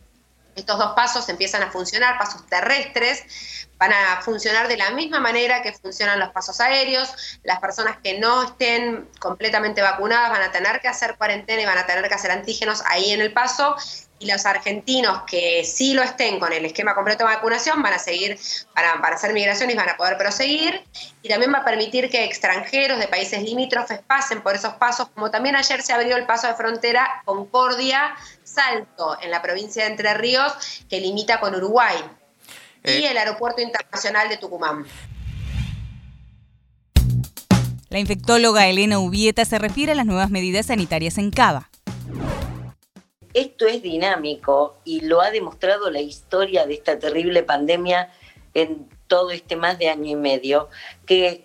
Estos 0.54 0.78
dos 0.78 0.92
pasos 0.94 1.28
empiezan 1.28 1.62
a 1.62 1.70
funcionar, 1.70 2.16
pasos 2.18 2.46
terrestres, 2.46 3.24
van 3.78 3.92
a 3.92 4.22
funcionar 4.22 4.68
de 4.68 4.76
la 4.76 4.90
misma 4.90 5.18
manera 5.18 5.62
que 5.62 5.72
funcionan 5.72 6.20
los 6.20 6.30
pasos 6.30 6.60
aéreos. 6.60 7.38
Las 7.42 7.58
personas 7.58 7.96
que 8.02 8.18
no 8.18 8.44
estén 8.44 9.08
completamente 9.18 9.82
vacunadas 9.82 10.30
van 10.30 10.42
a 10.42 10.52
tener 10.52 10.80
que 10.80 10.88
hacer 10.88 11.16
cuarentena 11.16 11.62
y 11.62 11.66
van 11.66 11.78
a 11.78 11.86
tener 11.86 12.06
que 12.08 12.14
hacer 12.14 12.30
antígenos 12.30 12.82
ahí 12.86 13.10
en 13.10 13.20
el 13.20 13.32
paso 13.32 13.76
y 14.24 14.30
los 14.30 14.46
argentinos 14.46 15.22
que 15.26 15.64
sí 15.64 15.92
lo 15.92 16.02
estén 16.02 16.40
con 16.40 16.52
el 16.52 16.64
esquema 16.64 16.94
completo 16.94 17.26
de 17.26 17.34
vacunación 17.34 17.82
van 17.82 17.92
a 17.92 17.98
seguir, 17.98 18.38
para, 18.74 19.00
para 19.00 19.16
hacer 19.16 19.32
migraciones 19.32 19.76
van 19.76 19.90
a 19.90 19.96
poder 19.96 20.16
proseguir 20.16 20.82
y 21.22 21.28
también 21.28 21.52
va 21.52 21.58
a 21.58 21.64
permitir 21.64 22.08
que 22.10 22.24
extranjeros 22.24 22.98
de 22.98 23.06
países 23.06 23.42
limítrofes 23.42 24.00
pasen 24.06 24.42
por 24.42 24.54
esos 24.54 24.74
pasos, 24.74 25.08
como 25.14 25.30
también 25.30 25.56
ayer 25.56 25.82
se 25.82 25.92
abrió 25.92 26.16
el 26.16 26.24
paso 26.24 26.46
de 26.46 26.54
frontera 26.54 27.22
Concordia 27.24 28.14
Salto 28.42 29.18
en 29.20 29.30
la 29.30 29.42
provincia 29.42 29.84
de 29.84 29.90
Entre 29.90 30.14
Ríos 30.14 30.52
que 30.88 31.00
limita 31.00 31.38
con 31.40 31.54
Uruguay 31.54 31.96
y 32.82 32.90
Eh. 32.90 33.10
el 33.10 33.18
aeropuerto 33.18 33.60
internacional 33.60 34.28
de 34.28 34.36
Tucumán. 34.38 34.86
La 37.90 37.98
infectóloga 37.98 38.66
Elena 38.66 38.98
Ubieta 38.98 39.44
se 39.44 39.58
refiere 39.58 39.92
a 39.92 39.94
las 39.94 40.06
nuevas 40.06 40.30
medidas 40.30 40.66
sanitarias 40.66 41.16
en 41.18 41.30
Cava. 41.30 41.70
Esto 43.34 43.66
es 43.66 43.82
dinámico 43.82 44.76
y 44.84 45.00
lo 45.00 45.20
ha 45.20 45.30
demostrado 45.30 45.90
la 45.90 46.00
historia 46.00 46.66
de 46.66 46.74
esta 46.74 46.98
terrible 46.98 47.42
pandemia 47.42 48.12
en 48.54 48.88
todo 49.08 49.32
este 49.32 49.56
más 49.56 49.78
de 49.78 49.88
año 49.88 50.10
y 50.10 50.16
medio, 50.16 50.68
que 51.04 51.44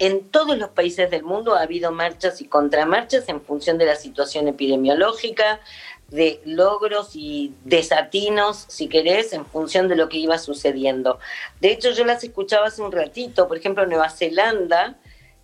en 0.00 0.28
todos 0.28 0.58
los 0.58 0.70
países 0.70 1.10
del 1.10 1.22
mundo 1.22 1.54
ha 1.54 1.62
habido 1.62 1.92
marchas 1.92 2.40
y 2.40 2.46
contramarchas 2.46 3.28
en 3.28 3.40
función 3.40 3.78
de 3.78 3.86
la 3.86 3.96
situación 3.96 4.48
epidemiológica, 4.48 5.60
de 6.08 6.40
logros 6.44 7.14
y 7.14 7.54
desatinos, 7.64 8.64
si 8.68 8.88
querés, 8.88 9.32
en 9.32 9.44
función 9.44 9.88
de 9.88 9.96
lo 9.96 10.08
que 10.08 10.18
iba 10.18 10.38
sucediendo. 10.38 11.18
De 11.60 11.70
hecho, 11.70 11.90
yo 11.90 12.04
las 12.04 12.24
escuchaba 12.24 12.68
hace 12.68 12.82
un 12.82 12.92
ratito, 12.92 13.46
por 13.46 13.58
ejemplo, 13.58 13.86
Nueva 13.86 14.08
Zelanda, 14.08 14.96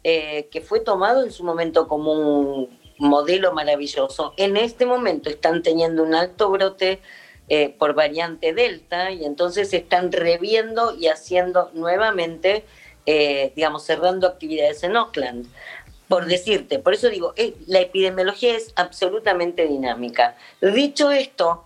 eh, 0.03 0.49
que 0.51 0.61
fue 0.61 0.81
tomado 0.81 1.23
en 1.23 1.33
su 1.33 1.45
momento 1.45 1.87
como 1.87 2.13
un 2.13 2.84
modelo 2.99 3.53
maravilloso. 3.53 4.35
En 4.37 4.57
este 4.57 4.87
momento 4.87 5.29
están 5.29 5.63
teniendo 5.63 6.03
un 6.03 6.15
alto 6.15 6.51
brote 6.51 7.01
eh, 7.49 7.75
por 7.79 7.95
variante 7.95 8.55
Delta 8.55 9.11
y 9.11 9.25
entonces 9.25 9.73
están 9.75 10.13
reviendo 10.13 10.95
y 10.95 11.09
haciendo 11.09 11.71
nuevamente, 11.75 12.65
eh, 13.05 13.53
digamos, 13.55 13.85
cerrando 13.85 14.27
actividades 14.27 14.83
en 14.83 14.97
Auckland. 14.97 15.47
Por 16.09 16.27
decirte, 16.27 16.79
por 16.79 16.95
eso 16.95 17.09
digo, 17.09 17.35
eh, 17.37 17.55
la 17.67 17.81
epidemiología 17.81 18.57
es 18.57 18.73
absolutamente 18.77 19.67
dinámica. 19.67 20.37
Dicho 20.61 21.11
esto, 21.11 21.65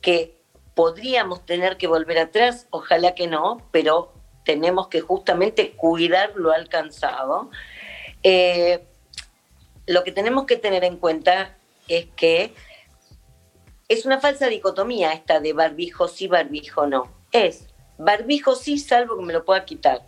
que 0.00 0.36
podríamos 0.74 1.46
tener 1.46 1.76
que 1.76 1.86
volver 1.86 2.18
atrás, 2.18 2.66
ojalá 2.70 3.14
que 3.14 3.26
no, 3.26 3.62
pero 3.70 4.12
tenemos 4.44 4.88
que 4.88 5.00
justamente 5.00 5.72
cuidar 5.72 6.32
lo 6.34 6.52
alcanzado. 6.52 7.50
Lo 9.86 10.04
que 10.04 10.12
tenemos 10.12 10.46
que 10.46 10.56
tener 10.56 10.84
en 10.84 10.96
cuenta 10.96 11.56
es 11.88 12.06
que 12.16 12.54
es 13.88 14.04
una 14.04 14.20
falsa 14.20 14.48
dicotomía 14.48 15.12
esta 15.12 15.40
de 15.40 15.52
barbijo 15.52 16.08
sí, 16.08 16.26
barbijo 16.26 16.86
no. 16.86 17.12
Es 17.32 17.68
barbijo 17.98 18.54
sí, 18.54 18.78
salvo 18.78 19.16
que 19.18 19.24
me 19.24 19.32
lo 19.32 19.44
pueda 19.44 19.64
quitar. 19.64 20.02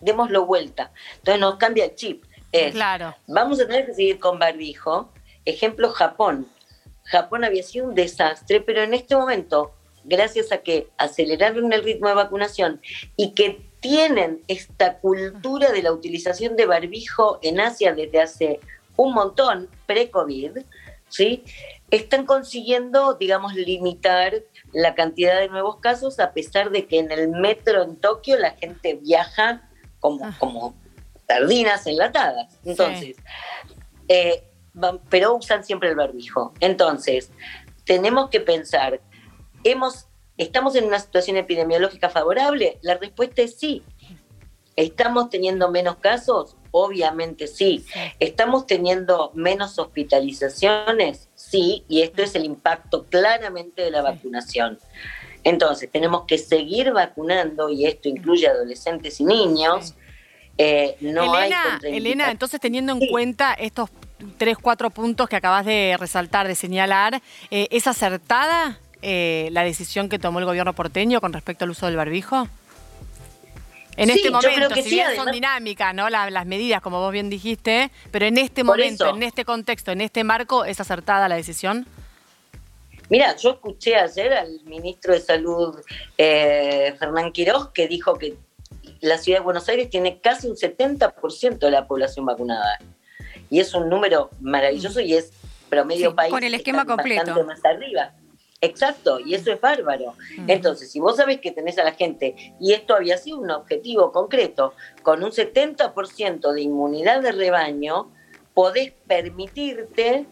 Démoslo 0.00 0.46
vuelta. 0.46 0.92
Entonces 1.16 1.40
nos 1.40 1.56
cambia 1.56 1.86
el 1.86 1.94
chip. 1.94 2.24
Es, 2.52 2.72
Claro. 2.72 3.14
Vamos 3.26 3.60
a 3.60 3.66
tener 3.66 3.86
que 3.86 3.94
seguir 3.94 4.18
con 4.18 4.38
barbijo. 4.38 5.12
Ejemplo, 5.44 5.90
Japón. 5.90 6.48
Japón 7.04 7.44
había 7.44 7.62
sido 7.62 7.86
un 7.86 7.94
desastre, 7.94 8.60
pero 8.60 8.82
en 8.82 8.94
este 8.94 9.16
momento, 9.16 9.74
gracias 10.04 10.52
a 10.52 10.58
que 10.58 10.88
aceleraron 10.96 11.72
el 11.72 11.82
ritmo 11.82 12.08
de 12.08 12.14
vacunación 12.14 12.80
y 13.16 13.34
que 13.34 13.66
tienen 13.80 14.42
esta 14.46 14.98
cultura 14.98 15.72
de 15.72 15.82
la 15.82 15.92
utilización 15.92 16.56
de 16.56 16.66
barbijo 16.66 17.38
en 17.42 17.60
Asia 17.60 17.94
desde 17.94 18.20
hace 18.20 18.60
un 19.02 19.14
montón, 19.14 19.68
pre-COVID, 19.86 20.58
¿sí? 21.08 21.44
están 21.90 22.24
consiguiendo, 22.26 23.14
digamos, 23.14 23.54
limitar 23.54 24.34
la 24.72 24.94
cantidad 24.94 25.38
de 25.40 25.48
nuevos 25.48 25.76
casos, 25.80 26.20
a 26.20 26.32
pesar 26.32 26.70
de 26.70 26.86
que 26.86 26.98
en 26.98 27.10
el 27.10 27.28
metro 27.28 27.82
en 27.82 27.96
Tokio 27.96 28.38
la 28.38 28.52
gente 28.52 28.94
viaja 28.94 29.68
como, 29.98 30.30
como 30.38 30.74
sardinas 31.26 31.86
enlatadas. 31.86 32.58
Entonces, 32.64 33.16
eh, 34.08 34.44
van- 34.72 35.00
pero 35.08 35.34
usan 35.34 35.64
siempre 35.64 35.88
el 35.88 35.96
barbijo. 35.96 36.52
Entonces, 36.60 37.30
tenemos 37.84 38.30
que 38.30 38.40
pensar, 38.40 39.00
hemos, 39.64 40.06
¿estamos 40.36 40.76
en 40.76 40.84
una 40.84 40.98
situación 41.00 41.36
epidemiológica 41.36 42.08
favorable? 42.08 42.78
La 42.82 42.96
respuesta 42.98 43.42
es 43.42 43.58
sí. 43.58 43.82
¿Estamos 44.80 45.28
teniendo 45.28 45.70
menos 45.70 45.96
casos? 45.96 46.56
Obviamente 46.70 47.46
sí. 47.46 47.84
¿Estamos 48.18 48.66
teniendo 48.66 49.30
menos 49.34 49.78
hospitalizaciones? 49.78 51.28
Sí, 51.34 51.84
y 51.88 52.00
esto 52.02 52.22
es 52.22 52.34
el 52.34 52.44
impacto 52.44 53.04
claramente 53.04 53.82
de 53.82 53.90
la 53.90 54.00
vacunación. 54.02 54.78
Entonces, 55.44 55.90
tenemos 55.90 56.24
que 56.26 56.38
seguir 56.38 56.92
vacunando, 56.92 57.68
y 57.68 57.86
esto 57.86 58.08
incluye 58.08 58.46
adolescentes 58.46 59.20
y 59.20 59.24
niños. 59.24 59.94
Eh, 60.56 60.96
no 61.00 61.34
hay 61.34 61.48
Elena, 61.48 61.62
contraindicaciones. 61.62 61.96
Elena, 61.98 62.30
entonces 62.30 62.60
teniendo 62.60 62.92
en 62.92 63.06
cuenta 63.08 63.54
estos 63.54 63.90
tres, 64.38 64.56
cuatro 64.58 64.90
puntos 64.90 65.28
que 65.28 65.36
acabas 65.36 65.64
de 65.64 65.96
resaltar, 65.98 66.46
de 66.46 66.54
señalar, 66.54 67.22
eh, 67.50 67.68
¿es 67.70 67.86
acertada 67.86 68.78
eh, 69.02 69.48
la 69.52 69.62
decisión 69.62 70.08
que 70.08 70.18
tomó 70.18 70.38
el 70.38 70.44
gobierno 70.44 70.74
porteño 70.74 71.20
con 71.20 71.32
respecto 71.32 71.64
al 71.64 71.70
uso 71.70 71.86
del 71.86 71.96
barbijo? 71.96 72.48
En 73.96 74.08
Sí, 74.08 74.16
este 74.16 74.30
yo 74.30 74.38
creo 74.38 74.52
momento, 74.52 74.74
que 74.74 74.82
si 74.82 74.88
sí, 74.90 74.94
bien 74.96 75.14
son 75.16 75.30
dinámicas, 75.32 75.94
¿no? 75.94 76.08
La- 76.08 76.30
las 76.30 76.46
medidas, 76.46 76.80
como 76.80 77.00
vos 77.00 77.12
bien 77.12 77.28
dijiste, 77.28 77.90
pero 78.10 78.24
en 78.26 78.38
este 78.38 78.64
momento, 78.64 79.04
eso. 79.06 79.14
en 79.16 79.22
este 79.22 79.44
contexto, 79.44 79.90
en 79.92 80.00
este 80.00 80.24
marco, 80.24 80.64
¿es 80.64 80.80
acertada 80.80 81.28
la 81.28 81.36
decisión? 81.36 81.86
Mira, 83.08 83.36
yo 83.36 83.50
escuché 83.50 83.96
ayer 83.96 84.32
al 84.34 84.60
ministro 84.64 85.12
de 85.12 85.20
Salud, 85.20 85.76
eh, 86.16 86.94
Fernán 86.98 87.32
Quiroz, 87.32 87.70
que 87.72 87.88
dijo 87.88 88.14
que 88.14 88.36
la 89.00 89.18
ciudad 89.18 89.40
de 89.40 89.44
Buenos 89.44 89.68
Aires 89.68 89.90
tiene 89.90 90.20
casi 90.20 90.46
un 90.46 90.56
70% 90.56 91.58
de 91.58 91.70
la 91.72 91.86
población 91.86 92.24
vacunada. 92.24 92.78
Y 93.50 93.58
es 93.58 93.74
un 93.74 93.88
número 93.88 94.30
maravilloso 94.40 95.00
y 95.00 95.14
es 95.14 95.32
promedio 95.68 96.10
Sí, 96.10 96.16
país. 96.16 96.30
con 96.30 96.44
el 96.44 96.54
esquema 96.54 96.84
completo. 96.84 97.26
Bastante 97.34 97.44
más 97.44 97.64
arriba. 97.64 98.12
Exacto, 98.62 99.20
y 99.20 99.34
eso 99.34 99.52
es 99.52 99.60
bárbaro. 99.60 100.14
Entonces, 100.46 100.90
si 100.90 101.00
vos 101.00 101.16
sabés 101.16 101.40
que 101.40 101.50
tenés 101.50 101.78
a 101.78 101.84
la 101.84 101.92
gente, 101.92 102.54
y 102.60 102.74
esto 102.74 102.94
había 102.94 103.16
sido 103.16 103.38
un 103.38 103.50
objetivo 103.50 104.12
concreto, 104.12 104.74
con 105.02 105.24
un 105.24 105.30
70% 105.30 106.52
de 106.52 106.60
inmunidad 106.60 107.22
de 107.22 107.32
rebaño, 107.32 108.10
podés 108.52 108.92
permitirte 109.06 110.26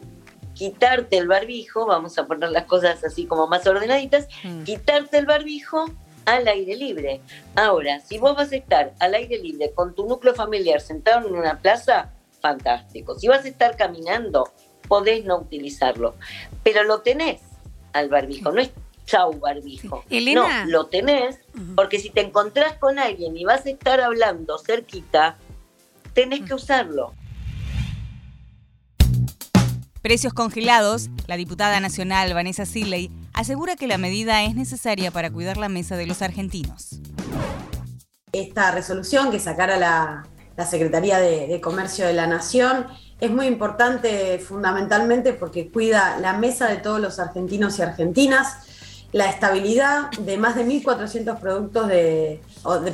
quitarte 0.53 1.17
el 1.17 1.29
barbijo, 1.29 1.87
vamos 1.87 2.19
a 2.19 2.27
poner 2.27 2.51
las 2.51 2.65
cosas 2.65 3.03
así 3.03 3.25
como 3.25 3.47
más 3.47 3.67
ordenaditas, 3.67 4.29
quitarte 4.65 5.17
el 5.17 5.25
barbijo 5.25 5.87
al 6.27 6.47
aire 6.49 6.77
libre. 6.77 7.23
Ahora, 7.55 8.01
si 8.01 8.19
vos 8.19 8.37
vas 8.37 8.53
a 8.53 8.57
estar 8.57 8.93
al 8.99 9.15
aire 9.15 9.39
libre 9.39 9.73
con 9.73 9.95
tu 9.95 10.07
núcleo 10.07 10.35
familiar 10.35 10.83
sentado 10.83 11.29
en 11.29 11.35
una 11.35 11.61
plaza, 11.61 12.13
fantástico. 12.41 13.19
Si 13.19 13.29
vas 13.29 13.45
a 13.47 13.49
estar 13.49 13.77
caminando, 13.77 14.51
podés 14.87 15.25
no 15.25 15.39
utilizarlo, 15.39 16.15
pero 16.63 16.83
lo 16.83 17.01
tenés 17.01 17.41
al 17.93 18.09
barbijo, 18.09 18.53
no 18.53 18.61
es 18.61 18.71
chau 19.07 19.39
barbijo. 19.41 20.05
Elena. 20.11 20.65
No, 20.65 20.71
lo 20.71 20.87
tenés 20.87 21.39
porque 21.75 21.99
si 21.99 22.11
te 22.11 22.21
encontrás 22.21 22.75
con 22.75 22.99
alguien 22.99 23.37
y 23.37 23.45
vas 23.45 23.65
a 23.67 23.71
estar 23.71 24.01
hablando 24.01 24.59
cerquita, 24.59 25.37
tenés 26.13 26.43
que 26.43 26.55
usarlo. 26.55 27.15
Precios 30.03 30.33
congelados, 30.33 31.11
la 31.27 31.37
diputada 31.37 31.81
nacional 31.81 32.33
Vanessa 32.33 32.67
Siley 32.67 33.11
asegura 33.33 33.77
que 33.77 33.87
la 33.89 33.99
medida 33.99 34.43
es 34.45 34.55
necesaria 34.55 35.11
para 35.11 35.31
cuidar 35.31 35.57
la 35.57 35.69
mesa 35.69 35.97
de 35.97 36.07
los 36.07 36.23
argentinos. 36.23 37.01
esta 38.33 38.71
resolución 38.71 39.31
que 39.31 39.41
sacara 39.41 39.77
la, 39.77 40.27
la 40.57 40.67
Secretaría 40.67 41.19
de, 41.19 41.47
de 41.47 41.61
Comercio 41.61 42.07
de 42.07 42.13
la 42.13 42.27
Nación 42.27 42.87
es 43.21 43.31
muy 43.31 43.47
importante 43.47 44.39
fundamentalmente 44.39 45.33
porque 45.33 45.71
cuida 45.71 46.19
la 46.21 46.35
mesa 46.35 46.69
de 46.69 46.77
todos 46.77 47.01
los 47.01 47.19
argentinos 47.19 47.79
y 47.79 47.83
argentinas 47.83 48.69
la 49.13 49.31
estabilidad 49.31 50.11
de 50.19 50.37
más 50.37 50.55
de 50.55 50.67
1.400 50.67 51.41
productos 51.41 51.89
de, 51.89 52.43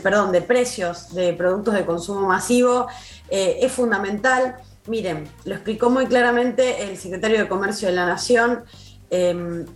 perdón, 0.02 0.30
de 0.32 0.42
precios 0.42 1.12
de 1.12 1.32
productos 1.32 1.74
de 1.74 1.84
consumo 1.84 2.28
masivo 2.28 2.86
eh, 3.28 3.58
es 3.62 3.72
fundamental. 3.72 4.56
Miren, 4.86 5.28
lo 5.44 5.54
explicó 5.54 5.90
muy 5.90 6.06
claramente 6.06 6.84
el 6.84 6.96
secretario 6.96 7.38
de 7.38 7.48
Comercio 7.48 7.88
de 7.88 7.94
la 7.94 8.06
Nación. 8.06 8.64
Em, 9.10 9.66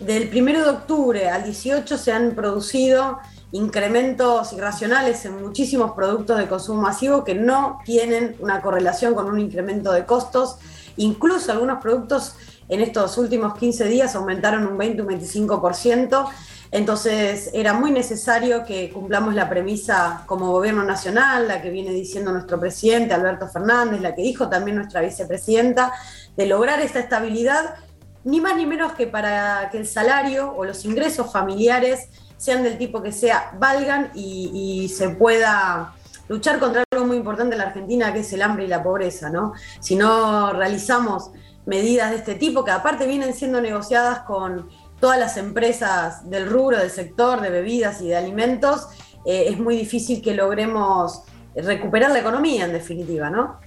del 0.00 0.30
1 0.30 0.64
de 0.64 0.68
octubre 0.68 1.28
al 1.30 1.44
18 1.44 1.96
se 1.96 2.12
han 2.12 2.32
producido 2.32 3.18
incrementos 3.52 4.52
irracionales 4.52 5.24
en 5.24 5.40
muchísimos 5.40 5.92
productos 5.92 6.38
de 6.38 6.48
consumo 6.48 6.82
masivo 6.82 7.24
que 7.24 7.34
no 7.34 7.78
tienen 7.84 8.36
una 8.40 8.60
correlación 8.60 9.14
con 9.14 9.26
un 9.26 9.38
incremento 9.38 9.92
de 9.92 10.04
costos. 10.04 10.56
Incluso 10.96 11.52
algunos 11.52 11.80
productos 11.80 12.34
en 12.68 12.80
estos 12.80 13.16
últimos 13.18 13.56
15 13.56 13.84
días 13.84 14.14
aumentaron 14.16 14.66
un 14.66 14.76
20, 14.76 15.02
un 15.02 15.08
25%. 15.08 16.28
Entonces 16.72 17.50
era 17.54 17.72
muy 17.72 17.92
necesario 17.92 18.64
que 18.64 18.90
cumplamos 18.90 19.34
la 19.34 19.48
premisa 19.48 20.24
como 20.26 20.50
gobierno 20.50 20.82
nacional, 20.82 21.46
la 21.46 21.62
que 21.62 21.70
viene 21.70 21.92
diciendo 21.92 22.32
nuestro 22.32 22.58
presidente 22.58 23.14
Alberto 23.14 23.46
Fernández, 23.46 24.00
la 24.00 24.14
que 24.14 24.22
dijo 24.22 24.48
también 24.48 24.76
nuestra 24.76 25.00
vicepresidenta, 25.00 25.92
de 26.36 26.46
lograr 26.46 26.80
esta 26.80 26.98
estabilidad, 26.98 27.76
ni 28.24 28.40
más 28.40 28.56
ni 28.56 28.66
menos 28.66 28.92
que 28.92 29.06
para 29.06 29.68
que 29.70 29.78
el 29.78 29.86
salario 29.86 30.52
o 30.56 30.64
los 30.64 30.84
ingresos 30.84 31.30
familiares 31.32 32.08
sean 32.36 32.62
del 32.62 32.78
tipo 32.78 33.02
que 33.02 33.12
sea, 33.12 33.52
valgan 33.58 34.10
y, 34.14 34.88
se 34.88 35.10
pueda 35.10 35.94
luchar 36.28 36.58
contra 36.58 36.84
algo 36.92 37.06
muy 37.06 37.16
importante 37.16 37.54
en 37.54 37.58
la 37.60 37.68
Argentina, 37.68 38.12
que 38.12 38.20
es 38.20 38.32
el 38.32 38.42
hambre 38.42 38.64
y 38.64 38.68
la 38.68 38.82
pobreza, 38.82 39.30
¿no? 39.30 39.52
Si 39.80 39.94
no 39.96 40.52
realizamos 40.52 41.30
medidas 41.66 42.10
de 42.10 42.16
este 42.16 42.34
tipo, 42.34 42.64
que 42.64 42.70
aparte 42.70 43.06
vienen 43.06 43.34
siendo 43.34 43.60
negociadas 43.60 44.20
con 44.20 44.68
todas 45.00 45.18
las 45.18 45.36
empresas 45.36 46.28
del 46.28 46.48
rubro, 46.48 46.78
del 46.78 46.90
sector 46.90 47.40
de 47.40 47.50
bebidas 47.50 48.00
y 48.00 48.08
de 48.08 48.16
alimentos, 48.16 48.88
eh, 49.24 49.46
es 49.48 49.58
muy 49.58 49.76
difícil 49.76 50.22
que 50.22 50.34
logremos 50.34 51.22
recuperar 51.54 52.10
la 52.10 52.20
economía, 52.20 52.64
en 52.64 52.72
definitiva, 52.72 53.30
¿no? 53.30 53.58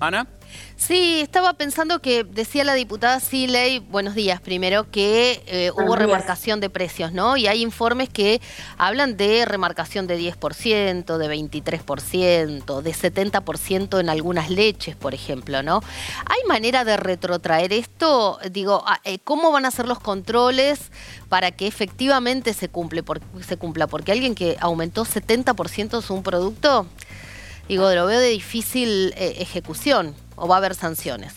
Ana. 0.00 0.26
Sí, 0.84 1.20
estaba 1.20 1.52
pensando 1.52 2.00
que 2.00 2.24
decía 2.24 2.64
la 2.64 2.74
diputada 2.74 3.20
Siley, 3.20 3.78
buenos 3.78 4.16
días 4.16 4.40
primero, 4.40 4.90
que 4.90 5.40
eh, 5.46 5.70
hubo 5.70 5.94
remarcación 5.94 6.58
de 6.58 6.70
precios, 6.70 7.12
¿no? 7.12 7.36
Y 7.36 7.46
hay 7.46 7.62
informes 7.62 8.08
que 8.08 8.40
hablan 8.78 9.16
de 9.16 9.44
remarcación 9.44 10.08
de 10.08 10.18
10%, 10.18 11.18
de 11.18 11.28
23%, 11.28 12.82
de 12.82 12.92
70% 12.92 14.00
en 14.00 14.08
algunas 14.08 14.50
leches, 14.50 14.96
por 14.96 15.14
ejemplo, 15.14 15.62
¿no? 15.62 15.84
¿Hay 16.26 16.48
manera 16.48 16.84
de 16.84 16.96
retrotraer 16.96 17.72
esto? 17.72 18.40
Digo, 18.50 18.82
ah, 18.84 19.00
eh, 19.04 19.20
¿cómo 19.22 19.52
van 19.52 19.66
a 19.66 19.70
ser 19.70 19.86
los 19.86 20.00
controles 20.00 20.90
para 21.28 21.52
que 21.52 21.68
efectivamente 21.68 22.54
se, 22.54 22.68
cumple, 22.68 23.04
se 23.46 23.56
cumpla? 23.56 23.86
Porque 23.86 24.10
alguien 24.10 24.34
que 24.34 24.56
aumentó 24.58 25.04
70% 25.04 26.02
su 26.02 26.22
producto, 26.24 26.88
digo, 27.68 27.90
lo 27.92 28.06
veo 28.06 28.20
de 28.20 28.28
difícil 28.28 29.14
eh, 29.16 29.36
ejecución 29.38 30.14
o 30.36 30.48
va 30.48 30.56
a 30.56 30.58
haber 30.58 30.74
sanciones? 30.74 31.34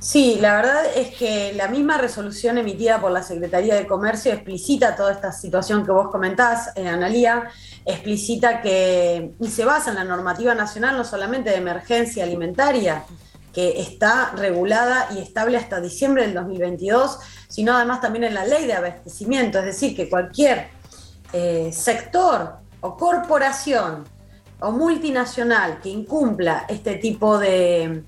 Sí, 0.00 0.38
la 0.40 0.54
verdad 0.54 0.86
es 0.94 1.16
que 1.16 1.52
la 1.54 1.66
misma 1.66 1.98
resolución 1.98 2.56
emitida 2.56 3.00
por 3.00 3.10
la 3.10 3.22
Secretaría 3.22 3.74
de 3.74 3.86
Comercio 3.86 4.32
explicita 4.32 4.94
toda 4.94 5.10
esta 5.10 5.32
situación 5.32 5.84
que 5.84 5.90
vos 5.90 6.08
comentás, 6.10 6.70
eh, 6.76 6.86
Analía, 6.86 7.48
explicita 7.84 8.60
que, 8.62 9.32
y 9.40 9.48
se 9.48 9.64
basa 9.64 9.90
en 9.90 9.96
la 9.96 10.04
normativa 10.04 10.54
nacional 10.54 10.96
no 10.96 11.04
solamente 11.04 11.50
de 11.50 11.56
emergencia 11.56 12.22
alimentaria, 12.22 13.04
que 13.52 13.80
está 13.80 14.30
regulada 14.36 15.08
y 15.16 15.18
estable 15.18 15.56
hasta 15.56 15.80
diciembre 15.80 16.22
del 16.22 16.34
2022, 16.34 17.18
sino 17.48 17.74
además 17.74 18.00
también 18.00 18.24
en 18.24 18.34
la 18.34 18.44
ley 18.44 18.66
de 18.66 18.74
abastecimiento, 18.74 19.58
es 19.58 19.64
decir, 19.64 19.96
que 19.96 20.08
cualquier 20.08 20.68
eh, 21.32 21.70
sector 21.72 22.58
o 22.80 22.96
corporación 22.96 24.04
o 24.60 24.72
multinacional 24.72 25.80
que 25.80 25.88
incumpla 25.88 26.64
este 26.68 26.96
tipo 26.96 27.38
de, 27.38 28.02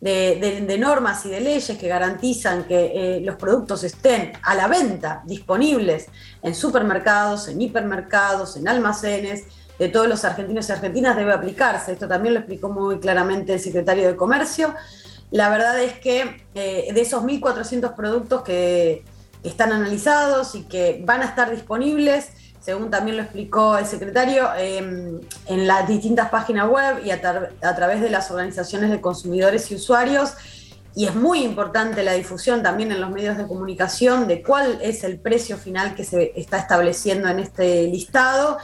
de, 0.00 0.78
normas 0.78 1.24
y 1.26 1.30
de 1.30 1.40
leyes 1.40 1.78
que 1.78 1.88
garantizan 1.88 2.64
que 2.64 2.92
eh, 2.94 3.20
los 3.20 3.36
productos 3.36 3.84
estén 3.84 4.32
a 4.42 4.54
la 4.54 4.68
venta, 4.68 5.22
disponibles 5.26 6.06
en 6.42 6.54
supermercados, 6.54 7.48
en 7.48 7.60
hipermercados, 7.60 8.56
en 8.56 8.68
almacenes, 8.68 9.44
de 9.78 9.88
todos 9.88 10.08
los 10.08 10.24
argentinos 10.24 10.68
y 10.68 10.72
argentinas 10.72 11.16
debe 11.16 11.32
aplicarse. 11.32 11.92
Esto 11.92 12.08
también 12.08 12.34
lo 12.34 12.40
explicó 12.40 12.68
muy 12.68 12.98
claramente 12.98 13.54
el 13.54 13.60
secretario 13.60 14.08
de 14.08 14.16
Comercio. 14.16 14.74
La 15.30 15.50
verdad 15.50 15.80
es 15.80 15.98
que 16.00 16.42
eh, 16.54 16.92
de 16.92 17.00
esos 17.00 17.22
1.400 17.22 17.94
productos 17.94 18.42
que 18.42 19.04
están 19.42 19.72
analizados 19.72 20.54
y 20.54 20.64
que 20.64 21.02
van 21.04 21.22
a 21.22 21.26
estar 21.26 21.50
disponibles, 21.50 22.30
según 22.60 22.90
también 22.90 23.16
lo 23.16 23.22
explicó 23.22 23.78
el 23.78 23.86
secretario, 23.86 24.48
em, 24.56 25.20
en 25.46 25.66
las 25.66 25.86
distintas 25.86 26.28
páginas 26.30 26.68
web 26.68 27.04
y 27.04 27.10
a, 27.10 27.20
través 27.20 28.00
de 28.00 28.10
las 28.10 28.30
organizaciones 28.30 28.90
de 28.90 29.00
consumidores 29.00 29.70
y 29.70 29.76
usuarios. 29.76 30.32
Y 30.94 31.06
es 31.06 31.14
muy 31.14 31.44
importante 31.44 32.02
la 32.02 32.12
difusión 32.14 32.62
también 32.62 32.90
en 32.90 33.00
los 33.00 33.10
medios 33.10 33.36
de 33.36 33.46
comunicación 33.46 34.26
de 34.26 34.42
cuál 34.42 34.78
es 34.82 35.04
el 35.04 35.20
precio 35.20 35.56
final 35.56 35.94
que 35.94 36.04
se 36.04 36.32
está 36.34 36.58
estableciendo 36.58 37.28
en 37.28 37.38
este 37.38 37.86
listado. 37.86 38.58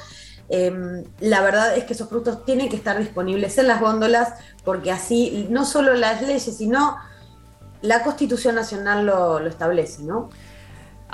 Em, 0.48 1.04
la 1.20 1.40
verdad 1.40 1.76
es 1.76 1.84
que 1.84 1.92
esos 1.92 2.08
productos 2.08 2.44
tienen 2.44 2.68
que 2.68 2.76
estar 2.76 2.98
disponibles 2.98 3.56
en 3.58 3.68
las 3.68 3.80
góndolas 3.80 4.34
porque 4.64 4.90
así 4.90 5.46
no 5.48 5.64
solo 5.64 5.94
las 5.94 6.20
leyes, 6.22 6.56
sino 6.56 6.96
la 7.82 8.02
Constitución 8.02 8.54
Nacional 8.54 9.06
lo, 9.06 9.38
lo 9.40 9.48
establece, 9.48 10.02
¿no? 10.02 10.30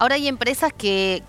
Ahora 0.01 0.15
hay 0.15 0.29
empresas 0.29 0.73
que, 0.73 1.23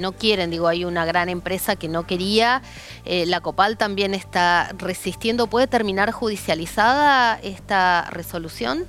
no 0.00 0.10
quieren, 0.10 0.50
digo, 0.50 0.66
hay 0.66 0.84
una 0.84 1.04
gran 1.04 1.28
empresa 1.28 1.76
que 1.76 1.86
no 1.86 2.08
quería, 2.08 2.60
eh, 3.04 3.24
la 3.24 3.40
Copal 3.40 3.76
también 3.76 4.14
está 4.14 4.72
resistiendo. 4.76 5.46
¿Puede 5.46 5.68
terminar 5.68 6.10
judicializada 6.10 7.38
esta 7.40 8.10
resolución? 8.10 8.84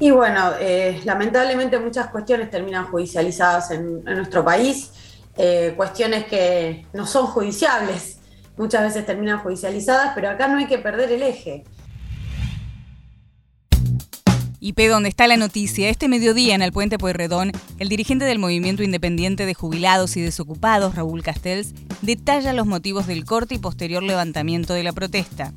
Y 0.00 0.10
bueno, 0.10 0.54
eh, 0.58 1.00
lamentablemente 1.04 1.78
muchas 1.78 2.08
cuestiones 2.08 2.50
terminan 2.50 2.86
judicializadas 2.86 3.70
en, 3.70 4.02
nuestro 4.02 4.44
país, 4.44 4.90
eh, 5.36 5.72
cuestiones 5.76 6.24
que 6.24 6.84
no 6.94 7.06
son 7.06 7.28
judiciables, 7.28 8.18
muchas 8.56 8.82
veces 8.82 9.06
terminan 9.06 9.38
judicializadas, 9.38 10.14
pero 10.16 10.30
acá 10.30 10.48
no 10.48 10.58
hay 10.58 10.66
que 10.66 10.78
perder 10.78 11.12
el 11.12 11.22
eje. 11.22 11.62
IP 14.66 14.88
donde 14.88 15.08
está 15.08 15.28
la 15.28 15.36
noticia, 15.36 15.88
este 15.88 16.08
mediodía 16.08 16.56
en 16.56 16.62
el 16.62 16.72
puente 16.72 16.98
Pueyrredón, 16.98 17.52
el 17.78 17.88
dirigente 17.88 18.24
del 18.24 18.40
Movimiento 18.40 18.82
Independiente 18.82 19.46
de 19.46 19.54
Jubilados 19.54 20.16
y 20.16 20.22
Desocupados, 20.22 20.96
Raúl 20.96 21.22
Castells, 21.22 21.72
detalla 22.02 22.52
los 22.52 22.66
motivos 22.66 23.06
del 23.06 23.24
corte 23.24 23.54
y 23.54 23.58
posterior 23.58 24.02
levantamiento 24.02 24.74
de 24.74 24.82
la 24.82 24.92
protesta. 24.92 25.52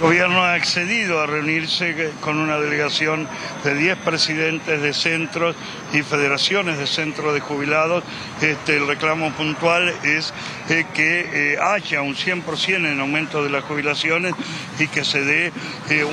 El 0.00 0.06
gobierno 0.06 0.42
ha 0.42 0.54
accedido 0.54 1.20
a 1.20 1.26
reunirse 1.26 2.10
con 2.22 2.38
una 2.38 2.58
delegación 2.58 3.28
de 3.62 3.74
10 3.74 3.98
presidentes 3.98 4.80
de 4.80 4.94
centros 4.94 5.54
y 5.92 6.00
federaciones 6.00 6.78
de 6.78 6.86
centros 6.86 7.34
de 7.34 7.40
jubilados. 7.40 8.02
Este, 8.40 8.78
el 8.78 8.86
reclamo 8.86 9.30
puntual 9.32 9.92
es 10.02 10.32
eh, 10.70 10.86
que 10.94 11.52
eh, 11.52 11.58
haya 11.60 12.00
un 12.00 12.14
100% 12.14 12.90
en 12.90 12.98
aumento 12.98 13.44
de 13.44 13.50
las 13.50 13.62
jubilaciones 13.64 14.32
y 14.78 14.86
que 14.86 15.04
se 15.04 15.22
dé 15.22 15.52
eh, 15.90 16.06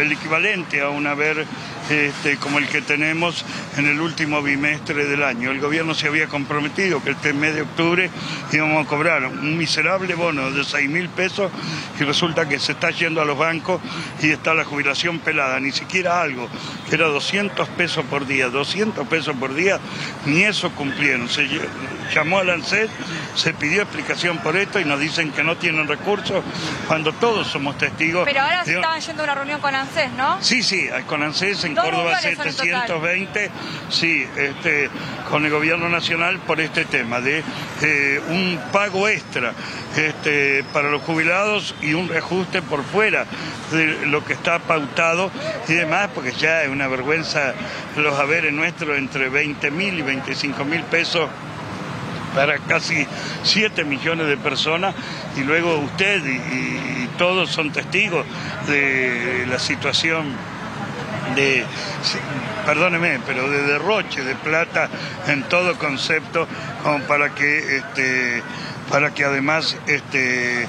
el 0.00 0.12
equivalente 0.12 0.80
a 0.80 0.88
un 0.88 1.06
haber 1.06 1.46
este, 1.90 2.36
como 2.36 2.58
el 2.58 2.68
que 2.68 2.82
tenemos 2.82 3.44
en 3.76 3.86
el 3.86 4.00
último 4.00 4.42
bimestre 4.42 5.06
del 5.06 5.22
año. 5.22 5.50
El 5.50 5.60
gobierno 5.60 5.94
se 5.94 6.08
había 6.08 6.26
comprometido 6.26 7.02
que 7.02 7.10
este 7.10 7.32
mes 7.32 7.54
de 7.54 7.62
octubre 7.62 8.10
íbamos 8.52 8.84
a 8.84 8.88
cobrar 8.88 9.24
un 9.24 9.56
miserable 9.56 10.14
bono 10.14 10.50
de 10.50 10.64
6 10.64 10.88
mil 10.88 11.08
pesos 11.08 11.50
y 11.98 12.04
resulta 12.04 12.48
que 12.48 12.58
se 12.58 12.72
está 12.72 12.90
yendo 12.90 13.20
a 13.20 13.24
los 13.24 13.38
bancos 13.38 13.80
y 14.20 14.30
está 14.30 14.54
la 14.54 14.64
jubilación 14.64 15.18
pelada, 15.20 15.60
ni 15.60 15.72
siquiera 15.72 16.20
algo, 16.20 16.48
que 16.88 16.94
era 16.94 17.06
200 17.06 17.68
pesos 17.70 18.04
por 18.06 18.26
día, 18.26 18.48
200 18.48 19.06
pesos 19.08 19.34
por 19.36 19.54
día, 19.54 19.78
ni 20.26 20.42
eso 20.42 20.70
cumplieron. 20.72 21.28
Se 21.28 21.48
llamó 22.14 22.38
al 22.38 22.50
ANSES, 22.50 22.90
se 23.34 23.54
pidió 23.54 23.82
explicación 23.82 24.38
por 24.38 24.56
esto 24.56 24.80
y 24.80 24.84
nos 24.84 25.00
dicen 25.00 25.32
que 25.32 25.42
no 25.42 25.56
tienen 25.56 25.88
recursos 25.88 26.44
cuando 26.86 27.12
todos 27.12 27.46
somos 27.46 27.78
testigos. 27.78 28.24
Pero 28.24 28.42
ahora 28.42 28.64
se 28.64 28.74
estaban 28.74 29.00
yendo 29.00 29.22
a 29.22 29.24
una 29.24 29.34
reunión 29.34 29.60
con 29.60 29.74
ANSES, 29.74 30.12
¿no? 30.12 30.42
Sí, 30.42 30.62
sí, 30.62 30.88
con 31.06 31.22
ANSES 31.22 31.64
en 31.64 31.77
Córdoba 31.82 32.20
720, 32.20 33.50
sí, 33.90 34.26
este, 34.36 34.90
con 35.30 35.44
el 35.44 35.50
gobierno 35.50 35.88
nacional 35.88 36.38
por 36.40 36.60
este 36.60 36.84
tema 36.84 37.20
de 37.20 37.42
eh, 37.82 38.20
un 38.28 38.58
pago 38.72 39.08
extra 39.08 39.52
este, 39.96 40.64
para 40.72 40.90
los 40.90 41.02
jubilados 41.02 41.74
y 41.82 41.94
un 41.94 42.08
reajuste 42.08 42.62
por 42.62 42.84
fuera 42.84 43.26
de 43.70 44.06
lo 44.06 44.24
que 44.24 44.32
está 44.32 44.58
pautado 44.58 45.30
y 45.68 45.74
demás, 45.74 46.08
porque 46.14 46.32
ya 46.32 46.62
es 46.62 46.68
una 46.68 46.88
vergüenza 46.88 47.54
los 47.96 48.18
haberes 48.18 48.52
nuestros 48.52 48.98
entre 48.98 49.28
20 49.28 49.70
mil 49.70 49.98
y 49.98 50.02
25 50.02 50.64
mil 50.64 50.82
pesos 50.84 51.28
para 52.34 52.58
casi 52.58 53.06
7 53.42 53.84
millones 53.84 54.26
de 54.28 54.36
personas. 54.36 54.94
Y 55.36 55.40
luego 55.40 55.78
usted 55.78 56.22
y 56.24 57.08
todos 57.18 57.50
son 57.50 57.72
testigos 57.72 58.24
de 58.66 59.44
la 59.48 59.58
situación 59.58 60.36
de, 61.34 61.64
perdóneme, 62.66 63.20
pero 63.26 63.48
de 63.48 63.62
derroche 63.62 64.22
de 64.22 64.34
plata 64.34 64.88
en 65.26 65.42
todo 65.44 65.78
concepto, 65.78 66.46
como 66.82 67.00
para 67.04 67.34
que 67.34 67.78
este, 67.78 68.42
para 68.90 69.12
que 69.12 69.24
además 69.24 69.76
este, 69.86 70.66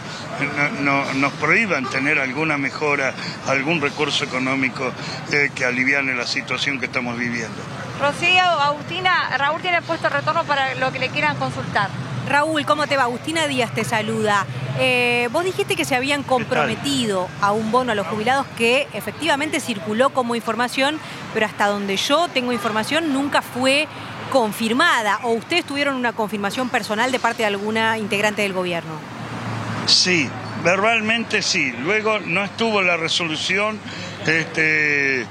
nos 1.14 1.34
prohíban 1.34 1.86
tener 1.90 2.20
alguna 2.20 2.58
mejora, 2.58 3.14
algún 3.48 3.82
recurso 3.82 4.24
económico 4.24 4.92
eh, 5.32 5.52
que 5.56 5.66
aliviane 5.66 6.14
la 6.14 6.28
situación 6.28 6.80
que 6.80 6.86
estamos 6.86 7.18
viviendo. 7.18 7.58
Rocío, 8.00 8.44
Agustina, 8.44 9.38
Raúl 9.38 9.62
tiene 9.62 9.82
puesto 9.82 10.10
retorno 10.10 10.44
para 10.46 10.76
lo 10.76 10.92
que 10.92 11.00
le 11.00 11.10
quieran 11.10 11.38
consultar. 11.38 11.90
Raúl, 12.28 12.66
¿cómo 12.66 12.88
te 12.88 12.98
va? 12.98 13.04
Agustina 13.04 13.48
Díaz 13.48 13.74
te 13.74 13.84
saluda. 13.84 14.46
Eh, 14.80 15.30
vos 15.32 15.44
dijiste 15.44 15.76
que 15.76 15.86
se 15.86 15.96
habían 15.96 16.24
comprometido 16.24 17.28
a 17.42 17.52
un 17.52 17.72
bono 17.72 17.92
a 17.92 17.96
los 17.96 18.08
jubilados 18.08 18.46
que 18.58 18.88
efectivamente 18.94 19.60
circuló 19.60 20.12
como 20.12 20.36
información, 20.36 21.00
pero 21.34 21.46
hasta 21.46 21.68
donde 21.68 21.98
yo 21.98 22.28
tengo 22.30 22.52
información 22.54 23.12
nunca 23.14 23.42
fue 23.42 23.88
confirmada. 24.32 25.20
¿O 25.24 25.32
ustedes 25.32 25.66
tuvieron 25.66 25.96
una 25.96 26.14
confirmación 26.14 26.70
personal 26.70 27.12
de 27.12 27.20
parte 27.20 27.44
de 27.44 27.48
alguna 27.48 27.98
integrante 27.98 28.44
del 28.44 28.54
gobierno? 28.54 28.94
Sí, 29.86 30.30
verbalmente 30.64 31.42
sí. 31.42 31.74
Luego 31.80 32.20
no 32.20 32.44
estuvo 32.44 32.82
la 32.82 32.96
resolución 32.96 33.80
este, 34.26 35.26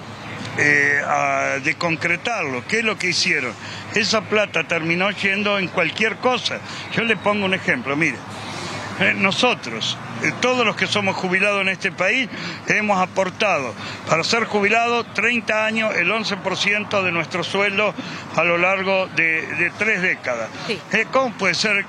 eh, 0.59 1.61
de 1.63 1.75
concretarlo. 1.77 2.65
¿Qué 2.67 2.81
es 2.81 2.85
lo 2.85 2.99
que 2.99 3.09
hicieron? 3.09 3.53
Esa 3.95 4.23
plata 4.23 4.65
terminó 4.65 5.11
yendo 5.13 5.59
en 5.59 5.69
cualquier 5.69 6.17
cosa. 6.17 6.59
Yo 6.93 7.05
le 7.05 7.17
pongo 7.17 7.47
un 7.47 7.55
ejemplo, 7.55 7.97
mire. 7.97 8.17
Eh, 9.01 9.15
nosotros, 9.17 9.97
todos 10.41 10.67
los 10.67 10.77
que 10.77 10.87
somos 10.87 11.17
jubilados 11.17 11.63
en 11.63 11.69
este 11.69 11.93
país, 11.93 12.29
hemos 12.67 12.99
aportado. 12.99 13.75
Para 14.09 14.25
ser 14.25 14.45
jubilados 14.45 15.07
30 15.15 15.65
años 15.65 15.97
el 15.97 16.11
11% 16.11 17.03
de 17.03 17.13
nuestro 17.13 17.45
sueldo 17.45 17.95
a 18.37 18.45
lo 18.45 18.59
largo 18.59 19.07
de, 19.17 19.73
tres 19.79 20.03
décadas. 20.03 20.49
Eh, 20.93 21.07
¿Cómo 21.11 21.33
puede 21.35 21.55
ser 21.55 21.85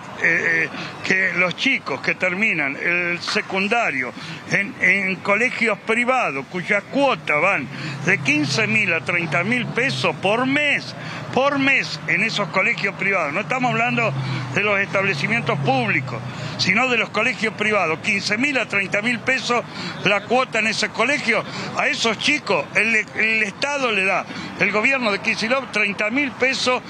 que 1.04 1.32
los 1.38 1.56
chicos 1.56 2.02
que 2.02 2.16
terminan 2.16 2.76
el 2.76 3.20
secundario 3.20 4.12
en, 4.52 5.16
colegios 5.18 5.78
privados, 5.80 6.46
cuyas 6.52 6.84
cuotas 6.92 7.42
van 7.42 7.68
de 8.06 8.18
15 8.18 8.68
mil 8.68 8.94
a 8.94 9.02
30 9.02 9.44
mil 9.44 9.66
pesos 9.68 10.16
por 10.18 10.46
mes, 10.46 10.96
por 11.34 11.60
mes 11.60 12.00
en 12.08 12.24
esos 12.24 12.48
colegios 12.50 12.96
privados, 12.96 13.34
no 13.34 13.42
estamos 13.42 13.72
hablando 13.72 14.14
de 14.54 14.62
los 14.62 14.80
establecimientos 14.80 15.58
públicos, 15.60 16.20
sino 16.58 16.88
de 16.90 16.98
los 16.98 17.10
colegios 17.10 17.54
privados, 17.54 18.00
15 18.00 18.19
mil 18.38 18.58
a 18.58 18.68
30 18.68 19.02
mil 19.02 19.20
pesos 19.20 19.64
la 20.06 20.22
cuota 20.22 20.60
en 20.60 20.68
ese 20.68 20.90
colegio, 20.90 21.44
a 21.78 21.88
esos 21.88 22.18
chicos 22.18 22.66
el, 22.76 22.96
Estado 23.44 23.92
le 23.92 24.06
da, 24.06 24.26
el 24.60 24.72
gobierno 24.72 25.12
de 25.12 25.20
Kisilov, 25.20 25.72
30 25.72 26.10
mil 26.12 26.32
pesos 26.32 26.82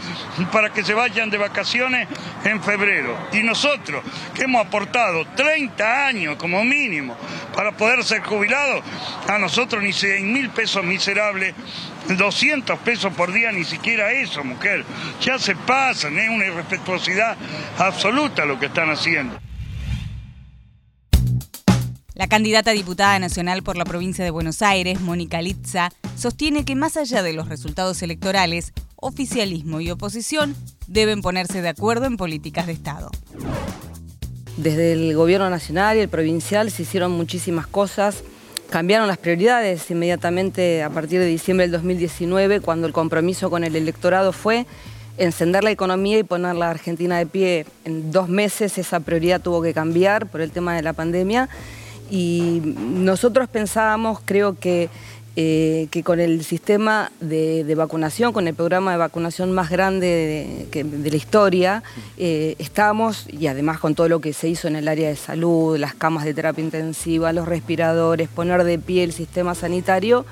para 0.52 0.72
que 0.72 0.84
se 0.84 0.94
vayan 0.94 1.30
de 1.30 1.38
vacaciones 1.38 2.08
en 2.44 2.62
febrero. 2.62 3.16
Y 3.34 3.44
nosotros, 3.44 4.04
que 4.34 4.44
hemos 4.44 4.66
aportado 4.66 5.26
30 5.36 6.08
años 6.08 6.36
como 6.38 6.64
mínimo 6.64 7.16
para 7.56 7.72
poder 7.72 8.04
ser 8.04 8.22
jubilados, 8.24 8.84
a 9.28 9.38
nosotros 9.38 9.84
ni 9.84 9.94
100 9.94 10.32
mil 10.32 10.50
pesos 10.50 10.84
miserables 10.84 11.54
200 12.08 12.80
pesos 12.80 13.14
por 13.14 13.32
día, 13.32 13.52
ni 13.52 13.64
siquiera 13.64 14.12
eso, 14.12 14.44
mujer. 14.44 14.86
Ya 15.22 15.38
se 15.38 15.56
pasan, 15.56 16.18
es 16.18 16.30
una 16.30 16.46
irrespetuosidad 16.46 17.38
absoluta 17.78 18.46
lo 18.46 18.60
que 18.60 18.68
están 18.68 18.90
haciendo. 18.90 19.49
La 22.20 22.28
candidata 22.28 22.72
diputada 22.72 23.18
nacional 23.18 23.64
por 23.64 23.78
la 23.78 23.86
provincia 23.86 24.26
de 24.26 24.30
Buenos 24.30 24.62
Aires, 24.62 25.00
Mónica 25.00 25.42
Litza, 25.42 25.90
sostiene 26.18 26.66
que 26.66 26.76
más 26.76 26.98
allá 26.98 27.24
de 27.24 27.32
los 27.32 27.48
resultados 27.48 28.04
electorales, 28.04 28.74
oficialismo 28.98 29.80
y 29.80 29.90
oposición 29.90 30.54
deben 30.88 31.22
ponerse 31.22 31.62
de 31.62 31.70
acuerdo 31.70 32.08
en 32.08 32.18
políticas 32.18 32.68
de 32.68 32.74
Estado. 32.74 33.10
Desde 34.58 34.92
el 34.92 35.16
gobierno 35.16 35.50
nacional 35.50 35.96
y 35.96 36.02
el 36.02 36.10
provincial 36.10 36.70
se 36.72 36.82
hicieron 36.82 37.14
muchísimas 37.14 37.68
cosas. 37.68 38.22
Cambiaron 38.70 39.08
las 39.08 39.18
prioridades 39.18 39.90
inmediatamente 39.90 40.84
a 40.84 40.90
partir 40.90 41.22
de 41.22 41.26
diciembre 41.26 41.68
del 41.68 41.72
2019, 41.72 42.60
cuando 42.60 42.86
el 42.86 42.92
compromiso 42.92 43.50
con 43.50 43.64
el 43.64 43.78
electorado 43.78 44.34
fue 44.34 44.66
encender 45.18 45.64
la 45.64 45.72
economía 45.72 46.20
y 46.20 46.24
poner 46.24 46.58
la 46.58 46.70
Argentina 46.70 47.18
de 47.18 47.28
pie. 47.28 47.66
En 47.86 48.12
dos 48.12 48.28
meses 48.28 48.78
esa 48.78 49.00
prioridad 49.00 49.40
tuvo 49.40 49.62
que 49.62 49.74
cambiar 49.74 50.28
por 50.28 50.42
el 50.42 50.52
tema 50.52 50.76
de 50.76 50.82
la 50.82 50.92
pandemia 50.92 51.48
y 52.10 52.62
nosotros 52.76 53.48
pensábamos, 53.48 54.20
creo 54.26 54.58
que, 54.58 54.90
eh, 55.36 55.88
que 55.92 56.04
con 56.04 56.20
el 56.20 56.44
sistema 56.44 57.12
de, 57.22 57.74
vacunación, 57.76 58.34
con 58.34 58.48
el 58.48 58.56
programa 58.56 58.92
de 58.92 58.98
vacunación 58.98 59.52
más 59.52 59.70
grande 59.70 60.68
de, 60.72 61.10
la 61.10 61.16
historia, 61.16 61.84
eh, 62.18 62.56
estábamos, 62.60 63.26
y 63.32 63.48
además 63.48 63.80
con 63.80 63.96
todo 63.96 64.10
lo 64.10 64.20
que 64.20 64.34
se 64.34 64.50
hizo 64.50 64.68
en 64.68 64.76
el 64.76 64.88
área 64.88 65.08
de 65.08 65.16
salud, 65.16 65.78
las 65.78 65.94
camas 65.94 66.26
de 66.26 66.34
terapia 66.34 66.64
intensiva, 66.64 67.32
los 67.32 67.48
respiradores, 67.48 68.28
poner 68.28 68.64
de 68.64 68.80
pie 68.80 69.04
el 69.04 69.14
sistema 69.14 69.56
sanitario, 69.56 70.26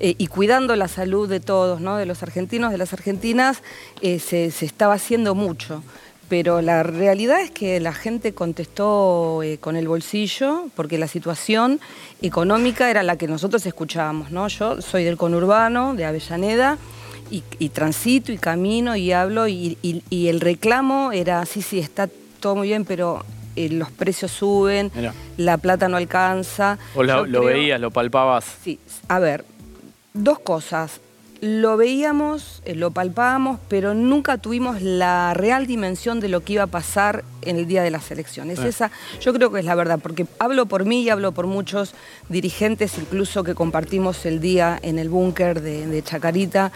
eh, 0.00 0.16
y 0.18 0.26
cuidando 0.26 0.74
la 0.74 0.88
salud 0.88 1.28
de 1.28 1.38
todos, 1.38 1.80
¿no? 1.80 1.96
de 1.96 2.06
los 2.06 2.22
argentinos, 2.22 2.72
de 2.72 2.78
las 2.78 2.92
argentinas, 2.92 3.62
se, 4.02 4.18
se, 4.18 4.66
estaba 4.66 4.94
haciendo 4.94 5.34
mucho 5.34 5.82
pero 6.32 6.62
la 6.62 6.82
realidad 6.82 7.42
es 7.42 7.50
que 7.50 7.78
la 7.78 7.92
gente 7.92 8.32
contestó 8.32 9.42
eh, 9.42 9.58
con 9.58 9.76
el 9.76 9.86
bolsillo 9.86 10.68
porque 10.74 10.96
la 10.96 11.06
situación 11.06 11.78
económica 12.22 12.88
era 12.88 13.02
la 13.02 13.18
que 13.18 13.28
nosotros 13.28 13.66
escuchábamos, 13.66 14.30
¿no? 14.30 14.48
Yo 14.48 14.80
soy 14.80 15.04
del 15.04 15.18
conurbano, 15.18 15.92
de 15.92 16.06
Avellaneda, 16.06 16.78
y, 17.30 17.68
transito 17.68 18.32
y 18.32 18.38
camino 18.38 18.96
y 18.96 19.12
hablo 19.12 19.46
y, 19.46 19.76
el 20.10 20.40
reclamo 20.40 21.12
era, 21.12 21.44
sí, 21.44 21.60
sí, 21.60 21.78
está 21.78 22.08
todo 22.40 22.56
muy 22.56 22.68
bien, 22.68 22.86
pero 22.86 23.26
eh, 23.54 23.68
los 23.68 23.90
precios 23.90 24.30
suben, 24.30 24.90
la 25.36 25.58
plata 25.58 25.86
no 25.88 25.98
alcanza. 25.98 26.78
¿O 26.94 27.02
lo 27.02 27.44
veías, 27.44 27.78
lo 27.78 27.90
palpabas? 27.90 28.46
Sí, 28.64 28.78
a 29.06 29.18
ver, 29.18 29.44
dos 30.14 30.38
cosas 30.38 30.98
lo 31.42 31.76
veíamos, 31.76 32.62
eh, 32.64 32.76
lo 32.76 32.92
palpábamos, 32.92 33.58
pero 33.68 33.94
nunca 33.94 34.38
tuvimos 34.38 34.80
la 34.80 35.34
real 35.34 35.66
dimensión 35.66 36.20
de 36.20 36.28
lo 36.28 36.44
que 36.44 36.52
iba 36.52 36.62
a 36.62 36.68
pasar 36.68 37.24
en 37.42 37.56
el 37.56 37.66
día 37.66 37.82
de 37.82 37.90
las 37.90 38.12
elecciones. 38.12 38.60
Ah. 38.60 38.68
Esa, 38.68 38.90
yo 39.20 39.34
creo 39.34 39.50
que 39.50 39.58
es 39.58 39.64
la 39.64 39.74
verdad, 39.74 39.98
porque 40.00 40.24
hablo 40.38 40.66
por 40.66 40.84
mí 40.84 41.02
y 41.02 41.10
hablo 41.10 41.32
por 41.32 41.48
muchos 41.48 41.94
dirigentes, 42.28 42.96
incluso 42.96 43.42
que 43.42 43.56
compartimos 43.56 44.24
el 44.24 44.40
día 44.40 44.78
en 44.82 45.00
el 45.00 45.08
búnker 45.08 45.60
de 45.60 46.00
Chacarita 46.04 46.70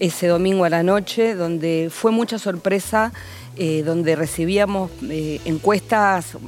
ese 0.00 0.26
domingo 0.26 0.64
a 0.64 0.70
la 0.70 0.82
noche, 0.82 1.34
donde 1.34 1.88
fue 1.92 2.10
mucha 2.10 2.38
sorpresa, 2.38 3.12
eh, 3.56 3.82
donde 3.82 4.16
recibíamos 4.16 4.90
eh, 5.10 5.40
encuestas 5.44 6.38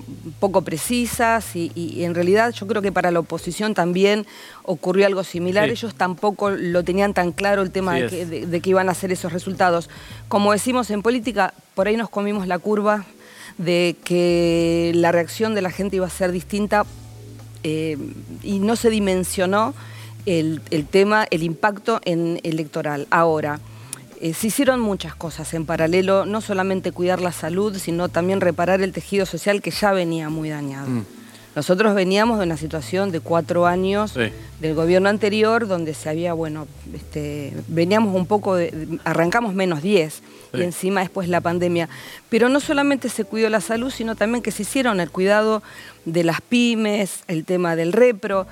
poco 0.40 0.62
precisas 0.62 1.54
y, 1.54 2.02
en 2.02 2.14
realidad 2.14 2.52
yo 2.52 2.66
creo 2.66 2.80
que 2.80 2.90
para 2.90 3.10
la 3.10 3.18
oposición 3.18 3.74
también 3.74 4.26
ocurrió 4.62 5.06
algo 5.06 5.22
similar. 5.22 5.68
Ellos 5.68 5.94
tampoco 5.94 6.50
lo 6.50 6.82
tenían 6.82 7.12
tan 7.12 7.32
claro 7.32 7.60
el 7.60 7.70
tema 7.70 7.96
de 7.96 8.60
que, 8.62 8.70
iban 8.70 8.88
a 8.88 8.94
ser 8.94 9.12
esos 9.12 9.32
resultados. 9.32 9.90
Como 10.28 10.52
decimos 10.52 10.90
en 10.90 11.02
política, 11.02 11.52
por 11.74 11.88
ahí 11.88 11.96
nos 11.98 12.08
comimos 12.08 12.46
la 12.46 12.58
curva 12.58 13.04
de 13.58 13.96
que 14.02 14.92
la 14.94 15.12
reacción 15.12 15.54
de 15.54 15.60
la 15.60 15.70
gente 15.70 15.96
iba 15.96 16.06
a 16.06 16.10
ser 16.10 16.32
distinta 16.32 16.86
eh, 17.64 17.98
y 18.42 18.60
no 18.60 18.76
se 18.76 18.88
dimensionó 18.88 19.74
el, 20.26 20.61
tema, 20.90 21.26
el 21.30 21.42
impacto 21.42 22.00
en 22.04 22.40
electoral. 22.42 23.06
Ahora, 23.11 23.61
eh, 24.20 24.35
se 24.35 24.48
hicieron 24.48 24.80
muchas 24.80 25.14
cosas 25.14 25.52
en 25.54 25.66
paralelo, 25.66 26.26
no 26.26 26.40
solamente 26.40 26.92
cuidar 26.92 27.20
la 27.20 27.32
salud, 27.32 27.76
sino 27.76 28.08
también 28.08 28.40
reparar 28.40 28.80
el 28.82 28.92
tejido 28.92 29.26
social 29.26 29.62
que 29.62 29.70
ya 29.70 29.92
venía 29.92 30.28
muy 30.28 30.48
dañado. 30.48 30.88
Mm. 30.88 31.04
Nosotros 31.54 31.94
veníamos 31.94 32.38
de 32.38 32.44
una 32.44 32.56
situación 32.56 33.12
de 33.12 33.20
cuatro 33.20 33.66
años 33.66 34.14
del 34.14 34.74
gobierno 34.74 35.11
anterior, 35.11 35.66
donde 35.66 35.92
se 35.92 36.08
había, 36.08 36.32
bueno, 36.32 36.66
este, 36.94 37.52
veníamos 37.68 38.14
un 38.14 38.24
poco, 38.24 38.54
de, 38.54 38.98
arrancamos 39.04 39.52
menos 39.52 39.82
10 39.82 40.22
y 40.54 40.62
encima 40.62 41.00
después 41.00 41.28
la 41.28 41.42
pandemia. 41.42 41.90
Pero 42.30 42.48
no 42.48 42.58
solamente 42.58 43.11
se 43.11 43.24
cuidó 43.24 43.50
la 43.50 43.61
salud, 43.61 43.90
sino 43.90 44.14
también 44.14 44.42
que 44.42 44.50
se 44.50 44.62
hicieron 44.62 44.98
el 44.98 45.11
cuidado 45.11 45.62
de 46.06 46.24
las 46.24 46.40
pymes, 46.40 47.22
el 47.28 47.44
tema 47.44 47.76
del 47.76 47.92
repro. 47.92 48.46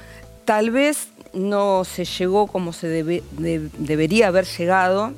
Tal 0.44 0.70
vez 0.70 1.08
no 1.32 1.84
se 1.84 2.04
llegó 2.04 2.46
como 2.46 2.72
se 2.72 2.88
debería 2.88 4.28
haber 4.28 4.46
llegado, 4.46 5.12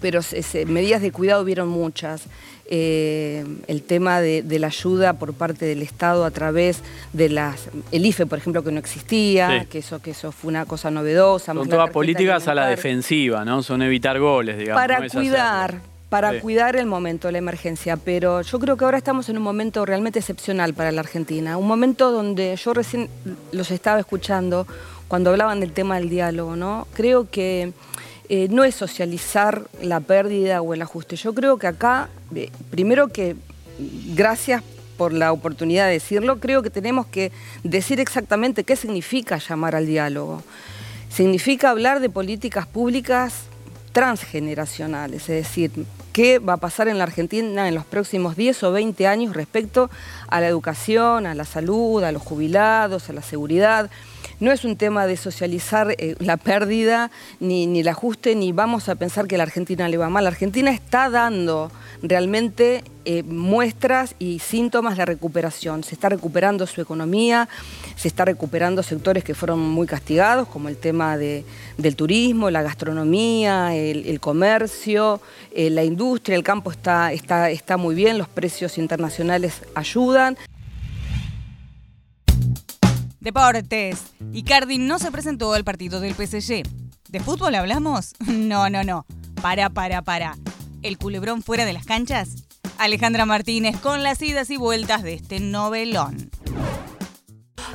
pero 0.00 0.20
medidas 0.66 1.02
de 1.02 1.12
cuidado 1.12 1.44
vieron 1.44 1.68
muchas. 1.68 2.22
Eh, 2.66 3.44
el 3.66 3.82
tema 3.82 4.22
de, 4.22 4.42
la 4.58 4.68
ayuda 4.68 5.12
por 5.14 5.34
parte 5.34 5.66
del 5.66 5.82
Estado 5.82 6.24
a 6.24 6.30
través 6.30 6.80
de 7.12 7.28
las 7.28 7.68
el 7.92 8.06
IFE, 8.06 8.24
por 8.24 8.38
ejemplo, 8.38 8.64
que 8.64 8.72
no 8.72 8.78
existía, 8.78 9.66
que 9.68 9.78
eso 9.78 10.00
que 10.00 10.12
eso 10.12 10.32
fue 10.32 10.48
una 10.48 10.64
cosa 10.64 10.90
novedosa. 10.90 11.52
Son 11.52 11.68
todas 11.68 11.90
políticas 11.90 12.48
a 12.48 12.54
la 12.54 12.66
defensiva, 12.66 13.44
¿no? 13.44 13.62
Son 13.62 13.82
evitar 13.82 14.18
goles, 14.18 14.56
digamos. 14.56 14.80
Para 14.80 15.06
cuidar, 15.08 15.80
para 16.08 16.40
cuidar 16.40 16.76
el 16.76 16.86
momento 16.86 17.28
de 17.28 17.32
la 17.32 17.38
emergencia, 17.38 17.98
pero 17.98 18.40
yo 18.40 18.58
creo 18.58 18.78
que 18.78 18.84
ahora 18.86 18.96
estamos 18.96 19.28
en 19.28 19.36
un 19.36 19.42
momento 19.42 19.84
realmente 19.84 20.20
excepcional 20.20 20.72
para 20.72 20.90
la 20.90 21.00
Argentina, 21.02 21.58
un 21.58 21.66
momento 21.66 22.12
donde 22.12 22.56
yo 22.56 22.72
recién 22.72 23.10
los 23.52 23.70
estaba 23.72 24.00
escuchando, 24.00 24.66
cuando 25.08 25.30
hablaban 25.30 25.60
del 25.60 25.72
tema 25.72 25.96
del 25.96 26.08
diálogo, 26.08 26.56
¿no? 26.56 26.86
Creo 26.94 27.30
que 27.30 27.72
eh, 28.28 28.48
no 28.50 28.64
es 28.64 28.74
socializar 28.74 29.62
la 29.82 30.00
pérdida 30.00 30.62
o 30.62 30.74
el 30.74 30.82
ajuste. 30.82 31.16
Yo 31.16 31.34
creo 31.34 31.58
que 31.58 31.66
acá, 31.66 32.08
eh, 32.34 32.50
primero 32.70 33.08
que 33.08 33.36
gracias 34.14 34.62
por 34.96 35.12
la 35.12 35.32
oportunidad 35.32 35.86
de 35.86 35.92
decirlo, 35.92 36.40
creo 36.40 36.62
que 36.62 36.70
tenemos 36.70 37.06
que 37.06 37.32
decir 37.62 38.00
exactamente 38.00 38.64
qué 38.64 38.76
significa 38.76 39.38
llamar 39.38 39.74
al 39.74 39.86
diálogo. 39.86 40.42
Significa 41.10 41.70
hablar 41.70 42.00
de 42.00 42.10
políticas 42.10 42.66
públicas 42.66 43.44
transgeneracionales, 43.92 45.22
es 45.22 45.46
decir, 45.46 45.70
qué 46.12 46.38
va 46.38 46.54
a 46.54 46.56
pasar 46.58 46.88
en 46.88 46.98
la 46.98 47.04
Argentina 47.04 47.68
en 47.68 47.74
los 47.74 47.84
próximos 47.84 48.36
10 48.36 48.62
o 48.62 48.72
20 48.72 49.06
años 49.06 49.34
respecto 49.34 49.90
a 50.28 50.40
la 50.40 50.48
educación, 50.48 51.26
a 51.26 51.34
la 51.34 51.44
salud, 51.44 52.02
a 52.02 52.12
los 52.12 52.22
jubilados, 52.22 53.10
a 53.10 53.12
la 53.12 53.22
seguridad. 53.22 53.90
No 54.44 54.52
es 54.52 54.66
un 54.66 54.76
tema 54.76 55.06
de 55.06 55.16
socializar 55.16 55.94
eh, 55.96 56.16
la 56.18 56.36
pérdida 56.36 57.10
ni, 57.40 57.66
ni 57.66 57.80
el 57.80 57.88
ajuste, 57.88 58.34
ni 58.34 58.52
vamos 58.52 58.90
a 58.90 58.94
pensar 58.94 59.26
que 59.26 59.38
la 59.38 59.44
Argentina 59.44 59.88
le 59.88 59.96
va 59.96 60.10
mal. 60.10 60.24
La 60.24 60.28
Argentina 60.28 60.70
está 60.70 61.08
dando 61.08 61.72
realmente 62.02 62.84
eh, 63.06 63.22
muestras 63.22 64.14
y 64.18 64.40
síntomas 64.40 64.98
de 64.98 65.06
recuperación. 65.06 65.82
Se 65.82 65.94
está 65.94 66.10
recuperando 66.10 66.66
su 66.66 66.82
economía, 66.82 67.48
se 67.96 68.08
está 68.08 68.26
recuperando 68.26 68.82
sectores 68.82 69.24
que 69.24 69.34
fueron 69.34 69.60
muy 69.60 69.86
castigados, 69.86 70.46
como 70.48 70.68
el 70.68 70.76
tema 70.76 71.16
de, 71.16 71.46
del 71.78 71.96
turismo, 71.96 72.50
la 72.50 72.60
gastronomía, 72.60 73.74
el, 73.74 74.20
comercio, 74.20 75.22
eh, 75.54 75.70
la 75.70 75.84
industria, 75.84 76.36
el 76.36 76.42
campo 76.42 76.70
está, 76.70 77.14
está, 77.14 77.50
está 77.50 77.78
muy 77.78 77.94
bien, 77.94 78.18
los 78.18 78.28
precios 78.28 78.76
internacionales 78.76 79.62
ayudan. 79.74 80.36
Deportes. 83.24 84.12
Icardi 84.34 84.76
no 84.76 84.98
se 84.98 85.10
presentó 85.10 85.54
al 85.54 85.64
partido 85.64 85.98
del 85.98 86.12
PSG. 86.14 86.62
¿De 87.08 87.20
fútbol 87.20 87.54
hablamos? 87.54 88.12
No, 88.26 88.68
no, 88.68 88.84
no. 88.84 89.06
Para, 89.40 89.70
para, 89.70 90.02
para. 90.02 90.36
¿El 90.82 90.98
culebrón 90.98 91.42
fuera 91.42 91.64
de 91.64 91.72
las 91.72 91.86
canchas? 91.86 92.44
Alejandra 92.76 93.24
Martínez 93.24 93.78
con 93.80 94.02
las 94.02 94.20
idas 94.20 94.50
y 94.50 94.58
vueltas 94.58 95.02
de 95.02 95.14
este 95.14 95.40
novelón 95.40 96.30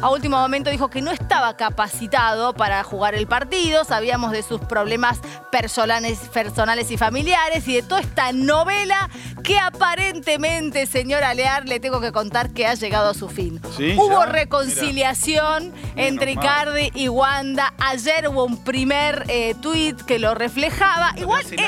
a 0.02 0.10
último 0.10 0.38
momento 0.38 0.70
dijo 0.70 0.90
que 0.90 1.02
no 1.02 1.12
estaba 1.12 1.56
capacitado 1.58 2.54
para 2.54 2.84
jugar 2.84 3.16
el 3.16 3.28
partido. 3.28 3.84
Sabíamos 3.84 4.32
de 4.32 4.44
sus 4.44 4.62
problemas 4.62 5.20
personales, 5.52 6.20
personales 6.34 6.92
y 6.92 6.98
familiares 6.98 7.68
y 7.68 7.76
de 7.76 7.84
toda 7.84 8.02
esta 8.02 8.32
novela 8.32 9.10
que 9.44 9.58
aparentemente, 9.58 10.86
señora 10.86 11.34
Lear, 11.34 11.68
le 11.68 11.80
tengo 11.80 12.02
que 12.02 12.12
contar 12.12 12.52
que 12.52 12.68
ha 12.68 12.76
llegado 12.76 13.10
a 13.10 13.14
su 13.14 13.30
fin. 13.30 13.62
hubo 13.98 14.26
reconciliación 14.26 15.74
entre 15.96 16.34
Icardi 16.34 16.92
y 16.94 17.10
Wanda. 17.10 17.74
Ayer 17.80 18.28
hubo 18.28 18.46
un 18.46 18.64
primer 18.64 19.26
eh, 19.28 19.56
tweet 19.62 19.96
que 20.06 20.20
lo 20.20 20.36
reflejaba. 20.36 21.14
Igual 21.18 21.46
él, 21.52 21.60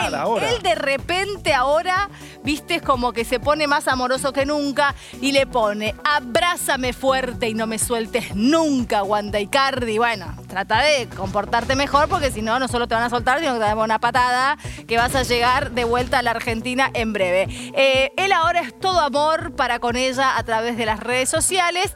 él 0.43 0.61
de 0.61 0.75
repente 0.75 1.53
ahora, 1.53 2.09
viste, 2.43 2.81
como 2.81 3.13
que 3.13 3.25
se 3.25 3.39
pone 3.39 3.67
más 3.67 3.87
amoroso 3.87 4.33
que 4.33 4.45
nunca 4.45 4.95
y 5.21 5.31
le 5.31 5.45
pone, 5.47 5.95
abrázame 6.03 6.93
fuerte 6.93 7.49
y 7.49 7.53
no 7.53 7.67
me 7.67 7.79
sueltes 7.79 8.35
nunca, 8.35 9.03
Wanda 9.03 9.39
Icardi. 9.39 9.97
Bueno, 9.97 10.35
trata 10.47 10.81
de 10.81 11.07
comportarte 11.09 11.75
mejor 11.75 12.07
porque 12.07 12.31
si 12.31 12.41
no, 12.41 12.59
no 12.59 12.67
solo 12.67 12.87
te 12.87 12.95
van 12.95 13.03
a 13.03 13.09
soltar, 13.09 13.39
sino 13.39 13.53
que 13.53 13.59
te 13.59 13.65
dar 13.65 13.77
una 13.77 13.99
patada 13.99 14.57
que 14.87 14.97
vas 14.97 15.15
a 15.15 15.23
llegar 15.23 15.71
de 15.71 15.83
vuelta 15.83 16.19
a 16.19 16.21
la 16.21 16.31
Argentina 16.31 16.89
en 16.93 17.13
breve. 17.13 17.47
Eh, 17.75 18.11
él 18.17 18.31
ahora 18.31 18.61
es 18.61 18.77
todo 18.79 18.99
amor 18.99 19.55
para 19.55 19.79
con 19.79 19.95
ella 19.95 20.37
a 20.37 20.43
través 20.43 20.77
de 20.77 20.85
las 20.85 20.99
redes 20.99 21.29
sociales. 21.29 21.95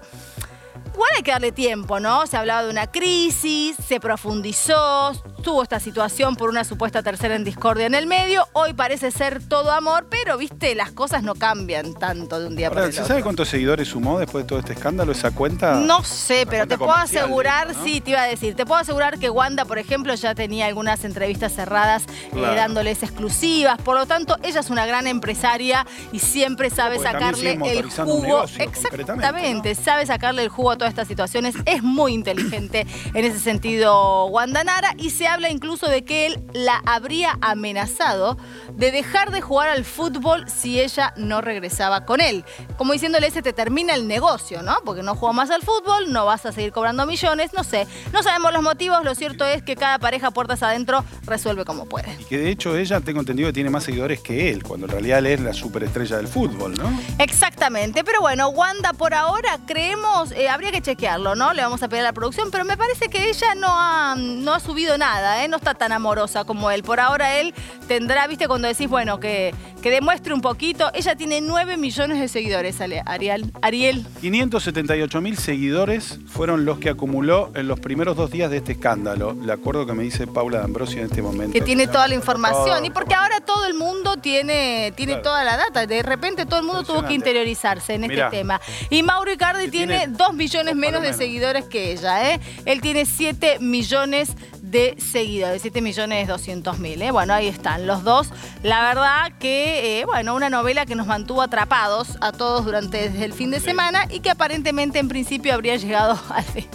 Igual 0.93 1.09
hay 1.17 1.23
que 1.23 1.31
darle 1.31 1.51
tiempo, 1.51 1.99
¿no? 1.99 2.25
Se 2.25 2.37
hablaba 2.37 2.63
de 2.63 2.69
una 2.69 2.87
crisis, 2.87 3.75
se 3.85 3.99
profundizó, 3.99 5.11
tuvo 5.45 5.61
esta 5.61 5.79
situación 5.79 6.35
por 6.35 6.49
una 6.49 6.63
supuesta 6.63 7.03
tercera 7.03 7.35
en 7.35 7.43
discordia 7.43 7.85
en 7.85 7.93
el 7.93 8.07
medio. 8.07 8.47
Hoy 8.53 8.73
parece 8.73 9.11
ser 9.11 9.47
todo 9.47 9.69
amor, 9.69 10.07
pero 10.09 10.39
viste, 10.39 10.73
las 10.73 10.91
cosas 10.91 11.21
no 11.21 11.35
cambian 11.35 11.93
tanto 11.93 12.39
de 12.39 12.47
un 12.47 12.55
día 12.55 12.71
para 12.71 12.87
otro. 12.87 13.03
¿Se 13.03 13.07
sabe 13.07 13.21
cuántos 13.21 13.49
seguidores 13.49 13.87
sumó 13.87 14.17
después 14.17 14.43
de 14.43 14.47
todo 14.47 14.57
este 14.57 14.73
escándalo 14.73 15.11
esa 15.11 15.29
cuenta? 15.29 15.75
No 15.75 16.03
sé, 16.03 16.47
pero 16.49 16.67
te 16.67 16.79
puedo 16.79 16.95
asegurar, 16.95 17.75
sí, 17.83 18.01
te 18.01 18.09
iba 18.09 18.23
a 18.23 18.25
decir, 18.25 18.55
te 18.55 18.65
puedo 18.65 18.81
asegurar 18.81 19.19
que 19.19 19.29
Wanda, 19.29 19.65
por 19.65 19.77
ejemplo, 19.77 20.15
ya 20.15 20.33
tenía 20.33 20.65
algunas 20.65 21.05
entrevistas 21.05 21.53
cerradas 21.53 22.05
eh, 22.33 22.41
dándoles 22.41 23.03
exclusivas. 23.03 23.79
Por 23.79 23.99
lo 23.99 24.07
tanto, 24.07 24.37
ella 24.41 24.61
es 24.61 24.71
una 24.71 24.87
gran 24.87 25.05
empresaria 25.05 25.85
y 26.11 26.17
siempre 26.17 26.71
sabe 26.71 26.97
sacarle 26.97 27.59
el 27.65 27.87
jugo. 27.91 28.45
Exactamente, 28.57 29.75
sabe 29.75 30.07
sacarle 30.07 30.41
el 30.41 30.49
jugo 30.49 30.71
a 30.71 30.87
estas 30.87 31.07
situaciones. 31.07 31.53
Es 31.65 31.83
muy 31.83 32.15
inteligente 32.15 32.87
en 33.13 33.25
ese 33.25 33.39
sentido 33.39 34.27
Guandanara 34.29 34.95
y 34.97 35.11
se 35.11 35.34
habla 35.35 35.49
incluso 35.49 35.87
de 35.87 36.03
que 36.03 36.25
él 36.25 36.39
la 36.53 36.81
habría 36.85 37.37
amenazado 37.41 38.37
de 38.73 38.91
dejar 38.91 39.31
de 39.31 39.41
jugar 39.41 39.69
al 39.69 39.83
fútbol 39.83 40.45
si 40.49 40.79
ella 40.79 41.13
no 41.17 41.41
regresaba 41.41 42.05
con 42.05 42.21
él. 42.21 42.45
Como 42.77 42.93
diciéndole, 42.93 43.27
ese 43.27 43.41
te 43.41 43.53
termina 43.53 43.93
el 43.93 44.07
negocio, 44.07 44.61
¿no? 44.63 44.77
Porque 44.85 45.03
no 45.03 45.15
juega 45.15 45.33
más 45.33 45.51
al 45.51 45.61
fútbol, 45.61 46.11
no 46.11 46.25
vas 46.25 46.45
a 46.45 46.51
seguir 46.51 46.71
cobrando 46.71 47.05
millones, 47.05 47.51
no 47.53 47.63
sé. 47.63 47.85
No 48.13 48.23
sabemos 48.23 48.53
los 48.53 48.63
motivos, 48.63 49.03
lo 49.03 49.13
cierto 49.13 49.45
es 49.45 49.61
que 49.61 49.75
cada 49.75 49.99
pareja 49.99 50.31
puertas 50.31 50.63
adentro 50.63 51.03
resuelve 51.23 51.65
como 51.65 51.85
puede. 51.85 52.15
Y 52.19 52.23
que 52.25 52.37
de 52.37 52.49
hecho 52.49 52.77
ella, 52.77 53.01
tengo 53.01 53.19
entendido, 53.19 53.49
que 53.49 53.53
tiene 53.53 53.69
más 53.69 53.83
seguidores 53.83 54.21
que 54.21 54.49
él, 54.49 54.63
cuando 54.63 54.85
en 54.85 54.93
realidad 54.93 55.19
él 55.19 55.27
es 55.27 55.41
la 55.41 55.53
superestrella 55.53 56.17
del 56.17 56.27
fútbol, 56.27 56.75
¿no? 56.75 56.89
Exactamente, 57.19 58.03
pero 58.03 58.21
bueno, 58.21 58.47
Wanda 58.49 58.93
por 58.93 59.13
ahora 59.13 59.59
creemos, 59.67 60.31
eh, 60.31 60.47
habría 60.47 60.71
que 60.71 60.81
chequearlo, 60.81 61.35
¿no? 61.35 61.53
Le 61.53 61.61
vamos 61.61 61.83
a 61.83 61.89
pedir 61.89 62.01
a 62.01 62.05
la 62.05 62.13
producción, 62.13 62.51
pero 62.51 62.63
me 62.63 62.77
parece 62.77 63.09
que 63.09 63.29
ella 63.29 63.53
no 63.55 63.67
ha, 63.69 64.15
no 64.15 64.53
ha 64.53 64.59
subido 64.59 64.97
nada, 64.97 65.24
¿eh? 65.25 65.47
No 65.47 65.57
está 65.57 65.73
tan 65.73 65.91
amorosa 65.91 66.43
como 66.43 66.71
él. 66.71 66.83
Por 66.83 66.99
ahora 66.99 67.39
él 67.39 67.53
tendrá, 67.87 68.27
viste, 68.27 68.47
cuando 68.47 68.67
decís, 68.67 68.87
bueno, 68.87 69.19
que, 69.19 69.53
que 69.81 69.89
demuestre 69.89 70.33
un 70.33 70.41
poquito. 70.41 70.89
Ella 70.93 71.15
tiene 71.15 71.41
9 71.41 71.77
millones 71.77 72.19
de 72.19 72.27
seguidores, 72.27 72.79
Ariel. 72.81 73.51
Ariel. 73.61 74.05
578 74.21 75.21
mil 75.21 75.37
seguidores 75.37 76.19
fueron 76.27 76.65
los 76.65 76.79
que 76.79 76.89
acumuló 76.89 77.51
en 77.55 77.67
los 77.67 77.79
primeros 77.79 78.15
dos 78.15 78.31
días 78.31 78.49
de 78.49 78.57
este 78.57 78.73
escándalo. 78.73 79.35
Le 79.41 79.51
acuerdo 79.51 79.85
que 79.85 79.93
me 79.93 80.03
dice 80.03 80.27
Paula 80.27 80.59
D'Ambrosio 80.59 80.99
en 80.99 81.05
este 81.05 81.21
momento. 81.21 81.53
Que 81.53 81.61
tiene 81.61 81.87
toda 81.87 82.07
la 82.07 82.15
información. 82.15 82.85
Y 82.85 82.89
porque 82.89 83.13
ahora 83.13 83.41
todo 83.41 83.65
el 83.65 83.73
mundo 83.73 84.17
tiene, 84.17 84.93
tiene 84.95 85.17
toda 85.17 85.43
la 85.43 85.57
data. 85.57 85.85
De 85.85 86.03
repente 86.03 86.45
todo 86.45 86.59
el 86.59 86.65
mundo 86.65 86.83
tuvo 86.83 87.05
que 87.05 87.13
interiorizarse 87.13 87.93
en 87.93 88.05
este 88.05 88.23
tema. 88.31 88.59
Y 88.89 89.03
Mauro 89.03 89.31
Icardi 89.31 89.69
tiene 89.69 90.07
2 90.07 90.33
millones 90.33 90.75
menos 90.75 91.01
de 91.01 91.13
seguidores 91.13 91.65
que 91.65 91.91
ella, 91.91 92.33
¿eh? 92.33 92.39
Él 92.65 92.81
tiene 92.81 93.05
7 93.05 93.59
millones 93.59 94.35
de 94.75 94.93
seguidores, 94.97 95.61
7 95.61 95.79
millones 95.79 96.27
200 96.27 96.79
mil. 96.79 97.01
¿eh? 97.01 97.09
Bueno, 97.09 97.33
ahí 97.33 97.47
están 97.47 97.87
los 97.87 98.03
dos. 98.03 98.27
La 98.61 98.81
verdad 98.81 99.31
que, 99.39 100.01
eh, 100.01 100.05
bueno, 100.05 100.35
una 100.35 100.49
novela 100.49 100.85
que 100.85 100.95
nos 100.95 101.07
mantuvo 101.07 101.41
atrapados 101.41 102.17
a 102.19 102.33
todos 102.33 102.65
durante 102.65 103.05
el 103.23 103.31
fin 103.31 103.51
de 103.51 103.61
semana 103.61 104.05
y 104.09 104.19
que 104.19 104.29
aparentemente 104.29 104.99
en 104.99 105.07
principio 105.07 105.53
habría 105.53 105.77
llegado 105.77 106.19
al 106.29 106.43
fin. 106.43 106.67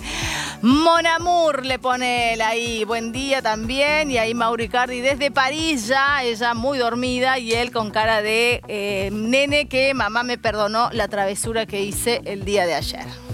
Monamur 0.63 1.67
le 1.67 1.79
pone 1.79 2.33
él 2.33 2.41
ahí, 2.41 2.85
buen 2.85 3.13
día 3.13 3.43
también. 3.43 4.11
Y 4.11 4.17
ahí 4.17 4.33
Mauricardi 4.33 5.03
desde 5.03 5.31
París 5.31 5.87
ya, 5.87 6.23
ella 6.23 6.55
muy 6.55 6.79
dormida 6.79 7.39
y 7.39 7.53
él 7.53 7.71
con 7.71 7.91
cara 7.91 8.23
de 8.23 8.63
eh, 8.69 9.11
nene 9.13 9.69
que 9.69 9.93
mamá 9.93 10.23
me 10.23 10.39
perdonó 10.39 10.89
la 10.93 11.07
travesura 11.09 11.67
que 11.67 11.83
hice 11.83 12.23
el 12.25 12.47
día 12.47 12.65
de 12.65 12.73
ayer. 12.73 13.30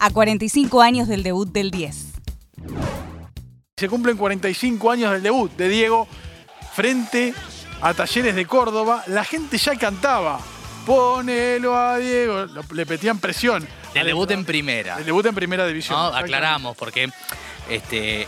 A 0.00 0.10
45 0.10 0.80
años 0.80 1.08
del 1.08 1.22
debut 1.22 1.52
del 1.52 1.70
10. 1.70 1.96
Se 3.76 3.88
cumplen 3.88 4.16
45 4.16 4.90
años 4.90 5.12
del 5.12 5.22
debut 5.22 5.52
de 5.56 5.68
Diego 5.68 6.08
frente 6.74 7.34
a 7.80 7.94
Talleres 7.94 8.34
de 8.34 8.46
Córdoba. 8.46 9.04
La 9.06 9.24
gente 9.24 9.58
ya 9.58 9.76
cantaba. 9.76 10.40
Ponelo 10.86 11.76
a 11.76 11.98
Diego. 11.98 12.46
Le 12.72 12.86
petían 12.86 13.18
presión. 13.18 13.66
El 13.94 14.06
debut 14.06 14.30
en 14.30 14.44
primera. 14.44 14.98
El 14.98 15.04
debut 15.04 15.26
en 15.26 15.34
primera 15.34 15.66
división. 15.66 16.14
aclaramos, 16.14 16.76
porque 16.76 17.10
este, 17.68 18.26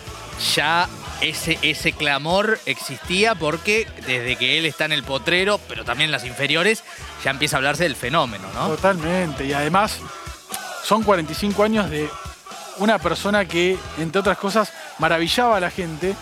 ya 0.55 0.89
ese, 1.23 1.59
ese 1.63 1.93
clamor 1.93 2.59
existía 2.67 3.35
porque 3.35 3.87
desde 4.07 4.37
que 4.37 4.59
él 4.59 4.67
está 4.67 4.85
en 4.85 4.93
el 4.93 5.05
potrero, 5.05 5.59
pero 5.69 5.85
también 5.85 6.09
en 6.09 6.13
las 6.13 6.25
inferiores, 6.25 6.83
ya 7.25 7.31
empieza 7.31 7.57
a 7.57 7.59
hablarse 7.59 7.85
del 7.85 7.97
fenómeno, 7.97 8.49
¿no? 8.55 8.69
Totalmente. 8.69 9.47
Y 9.47 9.53
además 9.53 10.01
son 10.83 11.03
45 11.03 11.63
años 11.63 11.91
de 11.91 12.09
una 12.79 12.99
persona 12.99 13.45
que, 13.45 13.79
entre 13.99 14.21
otras 14.21 14.39
cosas, 14.39 14.73
maravillaba 14.99 15.57
a 15.57 15.61
la 15.61 15.71
gente. 15.71 16.15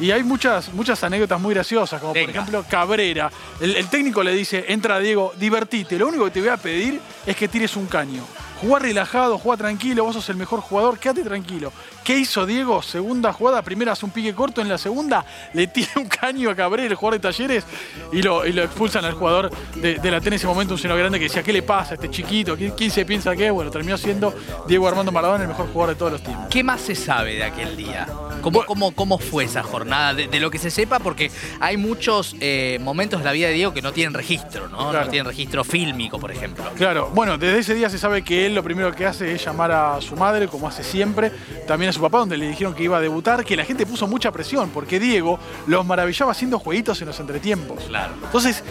Y 0.00 0.10
hay 0.10 0.24
muchas, 0.24 0.72
muchas 0.72 1.02
anécdotas 1.04 1.40
muy 1.40 1.54
graciosas, 1.54 2.00
como 2.00 2.12
por 2.12 2.22
ejemplo 2.22 2.64
Cabrera. 2.68 3.30
El, 3.60 3.86
técnico 3.88 4.22
le 4.22 4.32
dice, 4.32 4.64
entra 4.68 4.98
Diego, 4.98 5.32
divertite, 5.36 5.98
lo 5.98 6.08
único 6.08 6.24
que 6.24 6.32
te 6.32 6.40
voy 6.40 6.48
a 6.48 6.56
pedir 6.56 7.00
es 7.24 7.36
que 7.36 7.48
tires 7.48 7.76
un 7.76 7.86
caño. 7.86 8.24
Jugá 8.64 8.78
relajado, 8.78 9.36
juega 9.36 9.58
tranquilo, 9.58 10.04
vos 10.04 10.14
sos 10.14 10.30
el 10.30 10.36
mejor 10.36 10.60
jugador, 10.60 10.98
quédate 10.98 11.22
tranquilo. 11.22 11.70
¿Qué 12.02 12.16
hizo 12.16 12.46
Diego? 12.46 12.80
Segunda 12.80 13.30
jugada, 13.30 13.60
primera 13.60 13.92
hace 13.92 14.06
un 14.06 14.10
pique 14.10 14.34
corto, 14.34 14.62
en 14.62 14.70
la 14.70 14.78
segunda 14.78 15.24
le 15.52 15.66
tira 15.66 15.90
un 15.96 16.06
caño 16.06 16.48
a 16.48 16.54
Cabrera, 16.54 16.88
el 16.88 16.94
jugador 16.94 17.20
de 17.20 17.28
talleres, 17.28 17.64
y 18.10 18.22
lo, 18.22 18.46
y 18.46 18.52
lo 18.52 18.62
expulsan 18.62 19.04
al 19.04 19.12
jugador 19.12 19.50
de, 19.74 19.96
de 19.96 20.10
la 20.10 20.18
TEN 20.20 20.32
en 20.32 20.36
ese 20.36 20.46
momento, 20.46 20.72
un 20.72 20.80
señor 20.80 20.98
grande 20.98 21.18
que 21.18 21.24
decía, 21.24 21.42
¿qué 21.42 21.52
le 21.52 21.62
pasa 21.62 21.92
a 21.92 21.94
este 21.96 22.08
chiquito? 22.10 22.56
¿Quién, 22.56 22.70
quién 22.72 22.90
se 22.90 23.04
piensa 23.04 23.36
que? 23.36 23.50
Bueno, 23.50 23.70
terminó 23.70 23.98
siendo 23.98 24.34
Diego 24.66 24.88
Armando 24.88 25.12
Maradona 25.12 25.42
el 25.42 25.48
mejor 25.48 25.66
jugador 25.70 25.94
de 25.94 25.98
todos 25.98 26.12
los 26.12 26.22
tiempos. 26.22 26.46
¿Qué 26.48 26.64
más 26.64 26.80
se 26.80 26.94
sabe 26.94 27.34
de 27.34 27.44
aquel 27.44 27.76
día? 27.76 28.08
¿Cómo, 28.40 28.64
cómo, 28.64 28.94
cómo 28.94 29.18
fue 29.18 29.44
esa 29.44 29.62
jornada? 29.62 30.14
De, 30.14 30.28
de 30.28 30.40
lo 30.40 30.50
que 30.50 30.58
se 30.58 30.70
sepa, 30.70 31.00
porque 31.00 31.30
hay 31.60 31.76
muchos 31.76 32.34
eh, 32.40 32.78
momentos 32.80 33.20
de 33.20 33.24
la 33.24 33.32
vida 33.32 33.48
de 33.48 33.54
Diego 33.54 33.74
que 33.74 33.82
no 33.82 33.92
tienen 33.92 34.14
registro, 34.14 34.68
¿no? 34.68 34.90
Claro. 34.90 35.04
No 35.04 35.10
tienen 35.10 35.26
registro 35.26 35.64
fílmico, 35.64 36.18
por 36.18 36.30
ejemplo. 36.30 36.64
Claro, 36.76 37.10
bueno, 37.14 37.38
desde 37.38 37.58
ese 37.58 37.74
día 37.74 37.90
se 37.90 37.98
sabe 37.98 38.22
que 38.22 38.46
él 38.46 38.53
lo 38.54 38.62
primero 38.62 38.94
que 38.94 39.06
hace 39.06 39.32
es 39.32 39.44
llamar 39.44 39.72
a 39.72 40.00
su 40.00 40.16
madre, 40.16 40.48
como 40.48 40.68
hace 40.68 40.82
siempre, 40.82 41.30
también 41.66 41.90
a 41.90 41.92
su 41.92 42.00
papá, 42.00 42.18
donde 42.18 42.36
le 42.36 42.48
dijeron 42.48 42.74
que 42.74 42.82
iba 42.82 42.96
a 42.96 43.00
debutar, 43.00 43.44
que 43.44 43.56
la 43.56 43.64
gente 43.64 43.86
puso 43.86 44.06
mucha 44.06 44.30
presión, 44.32 44.70
porque 44.70 44.98
Diego 44.98 45.38
los 45.66 45.84
maravillaba 45.84 46.32
haciendo 46.32 46.58
jueguitos 46.58 47.00
en 47.00 47.08
los 47.08 47.20
entretiempos. 47.20 47.84
Claro. 47.84 48.14
Entonces, 48.22 48.62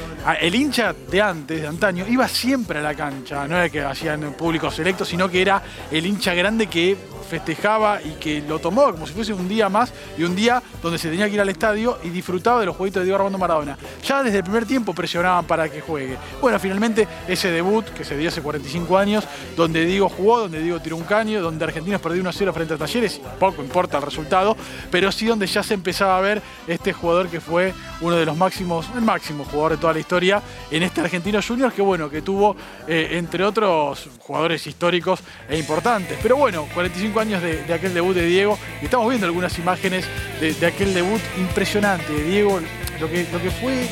el 0.41 0.55
hincha 0.55 0.93
de 0.93 1.21
antes, 1.21 1.61
de 1.61 1.67
antaño, 1.67 2.05
iba 2.07 2.27
siempre 2.27 2.79
a 2.79 2.81
la 2.81 2.95
cancha, 2.95 3.47
no 3.47 3.57
era 3.57 3.69
que 3.69 3.81
hacían 3.81 4.33
públicos 4.33 4.75
selectos, 4.75 5.07
sino 5.07 5.29
que 5.29 5.41
era 5.41 5.61
el 5.91 6.05
hincha 6.05 6.33
grande 6.33 6.67
que 6.67 6.97
festejaba 7.23 8.01
y 8.01 8.11
que 8.11 8.41
lo 8.41 8.59
tomó 8.59 8.91
como 8.91 9.07
si 9.07 9.13
fuese 9.13 9.33
un 9.33 9.47
día 9.47 9.69
más 9.69 9.93
y 10.17 10.23
un 10.23 10.35
día 10.35 10.61
donde 10.81 10.97
se 10.97 11.09
tenía 11.09 11.27
que 11.27 11.35
ir 11.35 11.41
al 11.41 11.49
estadio 11.49 11.97
y 12.03 12.09
disfrutaba 12.09 12.59
de 12.59 12.65
los 12.65 12.75
jueguitos 12.75 13.01
de 13.01 13.05
Diego 13.05 13.17
Armando 13.17 13.37
Maradona. 13.37 13.77
Ya 14.05 14.23
desde 14.23 14.37
el 14.37 14.43
primer 14.43 14.65
tiempo 14.65 14.93
presionaban 14.93 15.45
para 15.45 15.69
que 15.69 15.81
juegue. 15.81 16.17
Bueno, 16.41 16.59
finalmente 16.59 17.07
ese 17.27 17.51
debut 17.51 17.85
que 17.85 18.03
se 18.03 18.17
dio 18.17 18.29
hace 18.29 18.41
45 18.41 18.97
años, 18.97 19.23
donde 19.55 19.85
Diego 19.85 20.09
jugó, 20.09 20.39
donde 20.39 20.59
Diego 20.61 20.79
tiró 20.79 20.97
un 20.97 21.03
caño, 21.03 21.41
donde 21.41 21.63
Argentinos 21.63 22.01
perdió 22.01 22.23
1-0 22.23 22.53
frente 22.53 22.73
a 22.73 22.77
Talleres, 22.77 23.21
poco 23.39 23.63
importa 23.63 23.97
el 23.97 24.03
resultado, 24.03 24.55
pero 24.91 25.11
sí 25.11 25.25
donde 25.25 25.47
ya 25.47 25.63
se 25.63 25.73
empezaba 25.73 26.17
a 26.17 26.21
ver 26.21 26.41
este 26.67 26.93
jugador 26.93 27.27
que 27.27 27.39
fue 27.39 27.73
uno 28.01 28.15
de 28.15 28.25
los 28.25 28.37
máximos, 28.37 28.87
el 28.95 29.01
máximo 29.01 29.45
jugador 29.45 29.73
de 29.73 29.77
toda 29.77 29.93
la 29.93 29.99
historia 29.99 30.41
en 30.71 30.83
este 30.83 31.01
Argentino 31.01 31.39
Juniors, 31.41 31.73
que 31.73 31.81
bueno, 31.81 32.09
que 32.09 32.21
tuvo 32.21 32.55
eh, 32.87 33.09
entre 33.11 33.43
otros 33.43 34.09
jugadores 34.19 34.65
históricos 34.67 35.19
e 35.49 35.57
importantes. 35.57 36.17
Pero 36.21 36.37
bueno, 36.37 36.67
45 36.73 37.12
años 37.19 37.41
de, 37.41 37.63
de 37.63 37.73
aquel 37.73 37.93
debut 37.93 38.15
de 38.15 38.25
Diego, 38.25 38.57
y 38.81 38.85
estamos 38.85 39.07
viendo 39.09 39.25
algunas 39.27 39.57
imágenes 39.59 40.05
de, 40.39 40.53
de 40.53 40.65
aquel 40.65 40.93
debut 40.93 41.21
impresionante 41.37 42.11
de 42.11 42.23
Diego, 42.23 42.59
lo 42.99 43.09
que, 43.09 43.25
lo 43.31 43.41
que 43.41 43.51
fue 43.51 43.87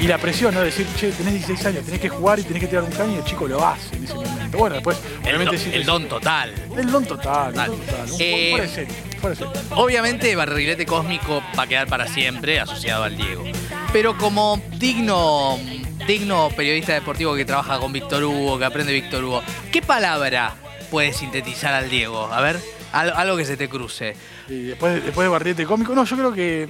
y, 0.00 0.04
y 0.04 0.08
la 0.08 0.18
presión, 0.18 0.54
¿no? 0.54 0.60
Decir, 0.60 0.86
che, 0.96 1.10
tenés 1.12 1.34
16 1.34 1.66
años, 1.66 1.84
tenés 1.84 2.00
que 2.00 2.08
jugar 2.08 2.38
y 2.38 2.42
tenés 2.42 2.60
que 2.60 2.68
tirar 2.68 2.84
un 2.84 2.90
caño, 2.90 3.14
y 3.14 3.16
el 3.16 3.24
chico 3.24 3.46
lo 3.46 3.64
hace 3.66 3.96
en 3.96 4.04
ese 4.04 4.14
momento. 4.14 4.58
Bueno, 4.58 4.74
después, 4.74 4.98
El, 5.24 5.36
obviamente 5.36 5.56
don, 5.64 5.74
el 5.74 5.84
don 5.84 6.08
total. 6.08 6.54
El 6.76 6.90
don 6.90 7.04
total, 7.04 7.48
el 7.48 7.54
don 7.54 7.80
total. 7.80 8.10
Un 8.12 8.16
Eh, 8.20 8.50
fuera 8.50 8.64
de 8.66 8.70
serie, 8.70 8.94
fuera 9.20 9.36
de 9.36 9.36
serie. 9.36 9.52
Obviamente 9.76 10.36
Barrilete 10.36 10.86
Cósmico 10.86 11.42
va 11.58 11.62
a 11.62 11.66
quedar 11.66 11.86
para 11.86 12.06
siempre 12.06 12.60
asociado 12.60 13.04
al 13.04 13.16
Diego. 13.16 13.44
Pero 13.92 14.16
como 14.18 14.60
digno, 14.78 15.58
digno 16.06 16.50
periodista 16.56 16.94
deportivo 16.94 17.34
que 17.34 17.44
trabaja 17.44 17.78
con 17.78 17.92
Víctor 17.92 18.24
Hugo, 18.24 18.58
que 18.58 18.64
aprende 18.64 18.92
Víctor 18.92 19.24
Hugo, 19.24 19.42
¿qué 19.70 19.82
palabra 19.82 20.54
puede 20.92 21.12
sintetizar 21.14 21.72
al 21.72 21.88
Diego? 21.88 22.26
A 22.30 22.40
ver, 22.42 22.60
al- 22.92 23.10
algo 23.16 23.36
que 23.38 23.46
se 23.46 23.56
te 23.56 23.66
cruce. 23.68 24.14
Y 24.48 24.64
después, 24.64 24.92
de- 24.94 25.00
después 25.00 25.24
de 25.24 25.28
Barriete 25.30 25.64
Cómico, 25.64 25.94
no, 25.94 26.04
yo 26.04 26.16
creo 26.16 26.32
que. 26.32 26.68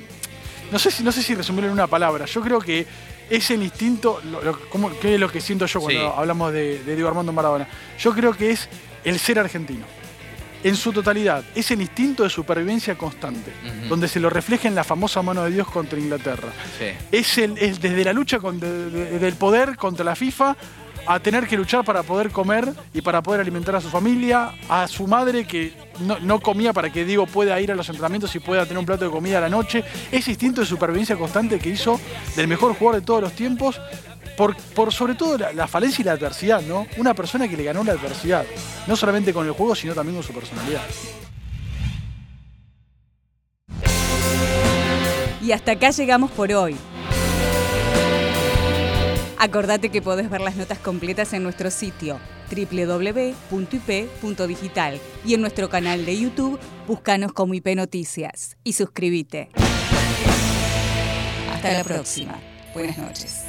No 0.71 0.79
sé 0.79 0.91
si, 0.93 1.03
no 1.03 1.11
sé 1.13 1.23
si 1.23 1.35
resumirlo 1.35 1.67
en 1.67 1.73
una 1.75 1.89
palabra. 1.89 2.25
Yo 2.27 2.41
creo 2.41 2.61
que 2.61 2.87
es 3.29 3.51
el 3.51 3.63
instinto, 3.65 4.21
lo, 4.31 4.41
lo- 4.43 4.69
como- 4.71 4.97
que 5.01 5.15
es 5.15 5.21
lo 5.21 5.29
que 5.29 5.41
siento 5.41 5.67
yo 5.67 5.81
cuando 5.81 6.01
Sí. 6.01 6.15
hablamos 6.17 6.53
de, 6.53 6.83
de 6.85 6.95
Diego 6.95 7.09
Armando 7.09 7.33
Maradona. 7.33 7.67
Yo 7.99 8.15
creo 8.15 8.33
que 8.33 8.53
es 8.53 8.69
el 9.05 9.19
ser 9.19 9.39
argentino. 9.41 9.85
En 10.65 10.77
su 10.77 10.93
totalidad, 10.93 11.43
es 11.57 11.73
el 11.73 11.81
instinto 11.81 12.23
de 12.23 12.31
supervivencia 12.31 12.97
constante, 12.97 13.51
donde 13.89 14.07
se 14.07 14.21
lo 14.21 14.31
refleja 14.31 14.69
en 14.69 14.77
la 14.77 14.85
famosa 14.85 15.21
mano 15.21 15.43
de 15.43 15.51
Dios 15.51 15.67
contra 15.69 15.99
Inglaterra. 15.99 16.51
Sí. 16.79 16.85
Es, 17.11 17.37
el, 17.39 17.59
es 17.59 17.81
desde 17.81 18.05
la 18.05 18.13
lucha 18.13 18.39
con- 18.39 18.61
de- 18.61 18.89
de- 18.91 19.19
del 19.19 19.35
poder 19.35 19.75
contra 19.77 20.05
la 20.05 20.15
FIFA 20.15 20.57
a 21.07 21.21
tener 21.21 21.47
que 21.47 21.57
luchar 21.57 21.85
para 21.85 22.03
poder 22.03 22.31
comer 22.31 22.73
y 22.95 23.01
para 23.01 23.23
poder 23.23 23.41
alimentar 23.41 23.75
a 23.77 23.81
su 23.81 23.89
familia, 23.89 24.53
a 24.69 24.87
su 24.89 25.07
madre 25.07 25.45
que 25.47 25.73
no, 26.01 26.19
no 26.21 26.41
comía 26.41 26.73
para 26.73 26.91
que 26.91 27.05
Diego 27.05 27.27
pueda 27.27 27.61
ir 27.61 27.73
a 27.73 27.75
los 27.75 27.89
entrenamientos 27.89 28.35
y 28.37 28.39
pueda 28.39 28.65
tener 28.65 28.79
un 28.79 28.87
plato 28.87 29.05
de 29.05 29.11
comida 29.11 29.39
a 29.39 29.41
la 29.41 29.49
noche. 29.49 29.85
Ese 30.11 30.31
instinto 30.31 30.61
de 30.61 30.67
supervivencia 30.67 31.17
constante 31.17 31.59
que 31.59 31.71
hizo 31.71 32.01
del 32.37 32.49
mejor 32.49 32.75
jugador 32.75 33.01
de 33.01 33.07
todos 33.07 33.23
los 33.23 33.33
tiempos, 33.33 33.81
por, 34.37 34.57
por 34.57 34.93
sobre 34.93 35.15
todo 35.15 35.39
la, 35.39 35.53
la 35.53 35.67
falencia 35.67 36.03
y 36.03 36.05
la 36.05 36.13
adversidad, 36.13 36.63
¿no? 36.63 36.87
Una 36.97 37.15
persona 37.15 37.49
que 37.49 37.57
le 37.57 37.65
ganó 37.65 37.85
la 37.85 37.93
adversidad, 37.93 38.45
no 38.87 38.97
solamente 38.97 39.33
con 39.33 39.47
el 39.47 39.53
juego, 39.53 39.75
sino 39.75 39.95
también 39.95 40.17
con 40.17 40.25
su 40.25 40.33
personalidad. 40.33 40.83
Y 45.43 45.51
hasta 45.51 45.73
acá 45.73 45.91
llegamos 45.91 46.31
por 46.31 46.53
hoy. 46.53 46.77
Acordate 49.43 49.89
que 49.89 50.01
podés 50.01 50.31
ver 50.31 50.41
las 50.41 50.55
notas 50.55 50.79
completas 50.79 51.33
en 51.33 51.43
nuestro 51.43 51.69
sitio 51.73 52.21
www.ip.digital 52.49 53.41
y 55.25 55.35
en 55.35 55.41
nuestro 55.41 55.69
canal 55.69 56.07
de 56.07 56.17
YouTube, 56.17 56.61
búscanos 56.87 57.33
como 57.33 57.53
IP 57.53 57.75
Noticias 57.75 58.57
y 58.63 58.75
suscríbete. 58.75 59.49
Hasta 61.53 61.73
la 61.73 61.83
próxima. 61.83 62.39
Buenas 62.73 62.99
noches. 62.99 63.43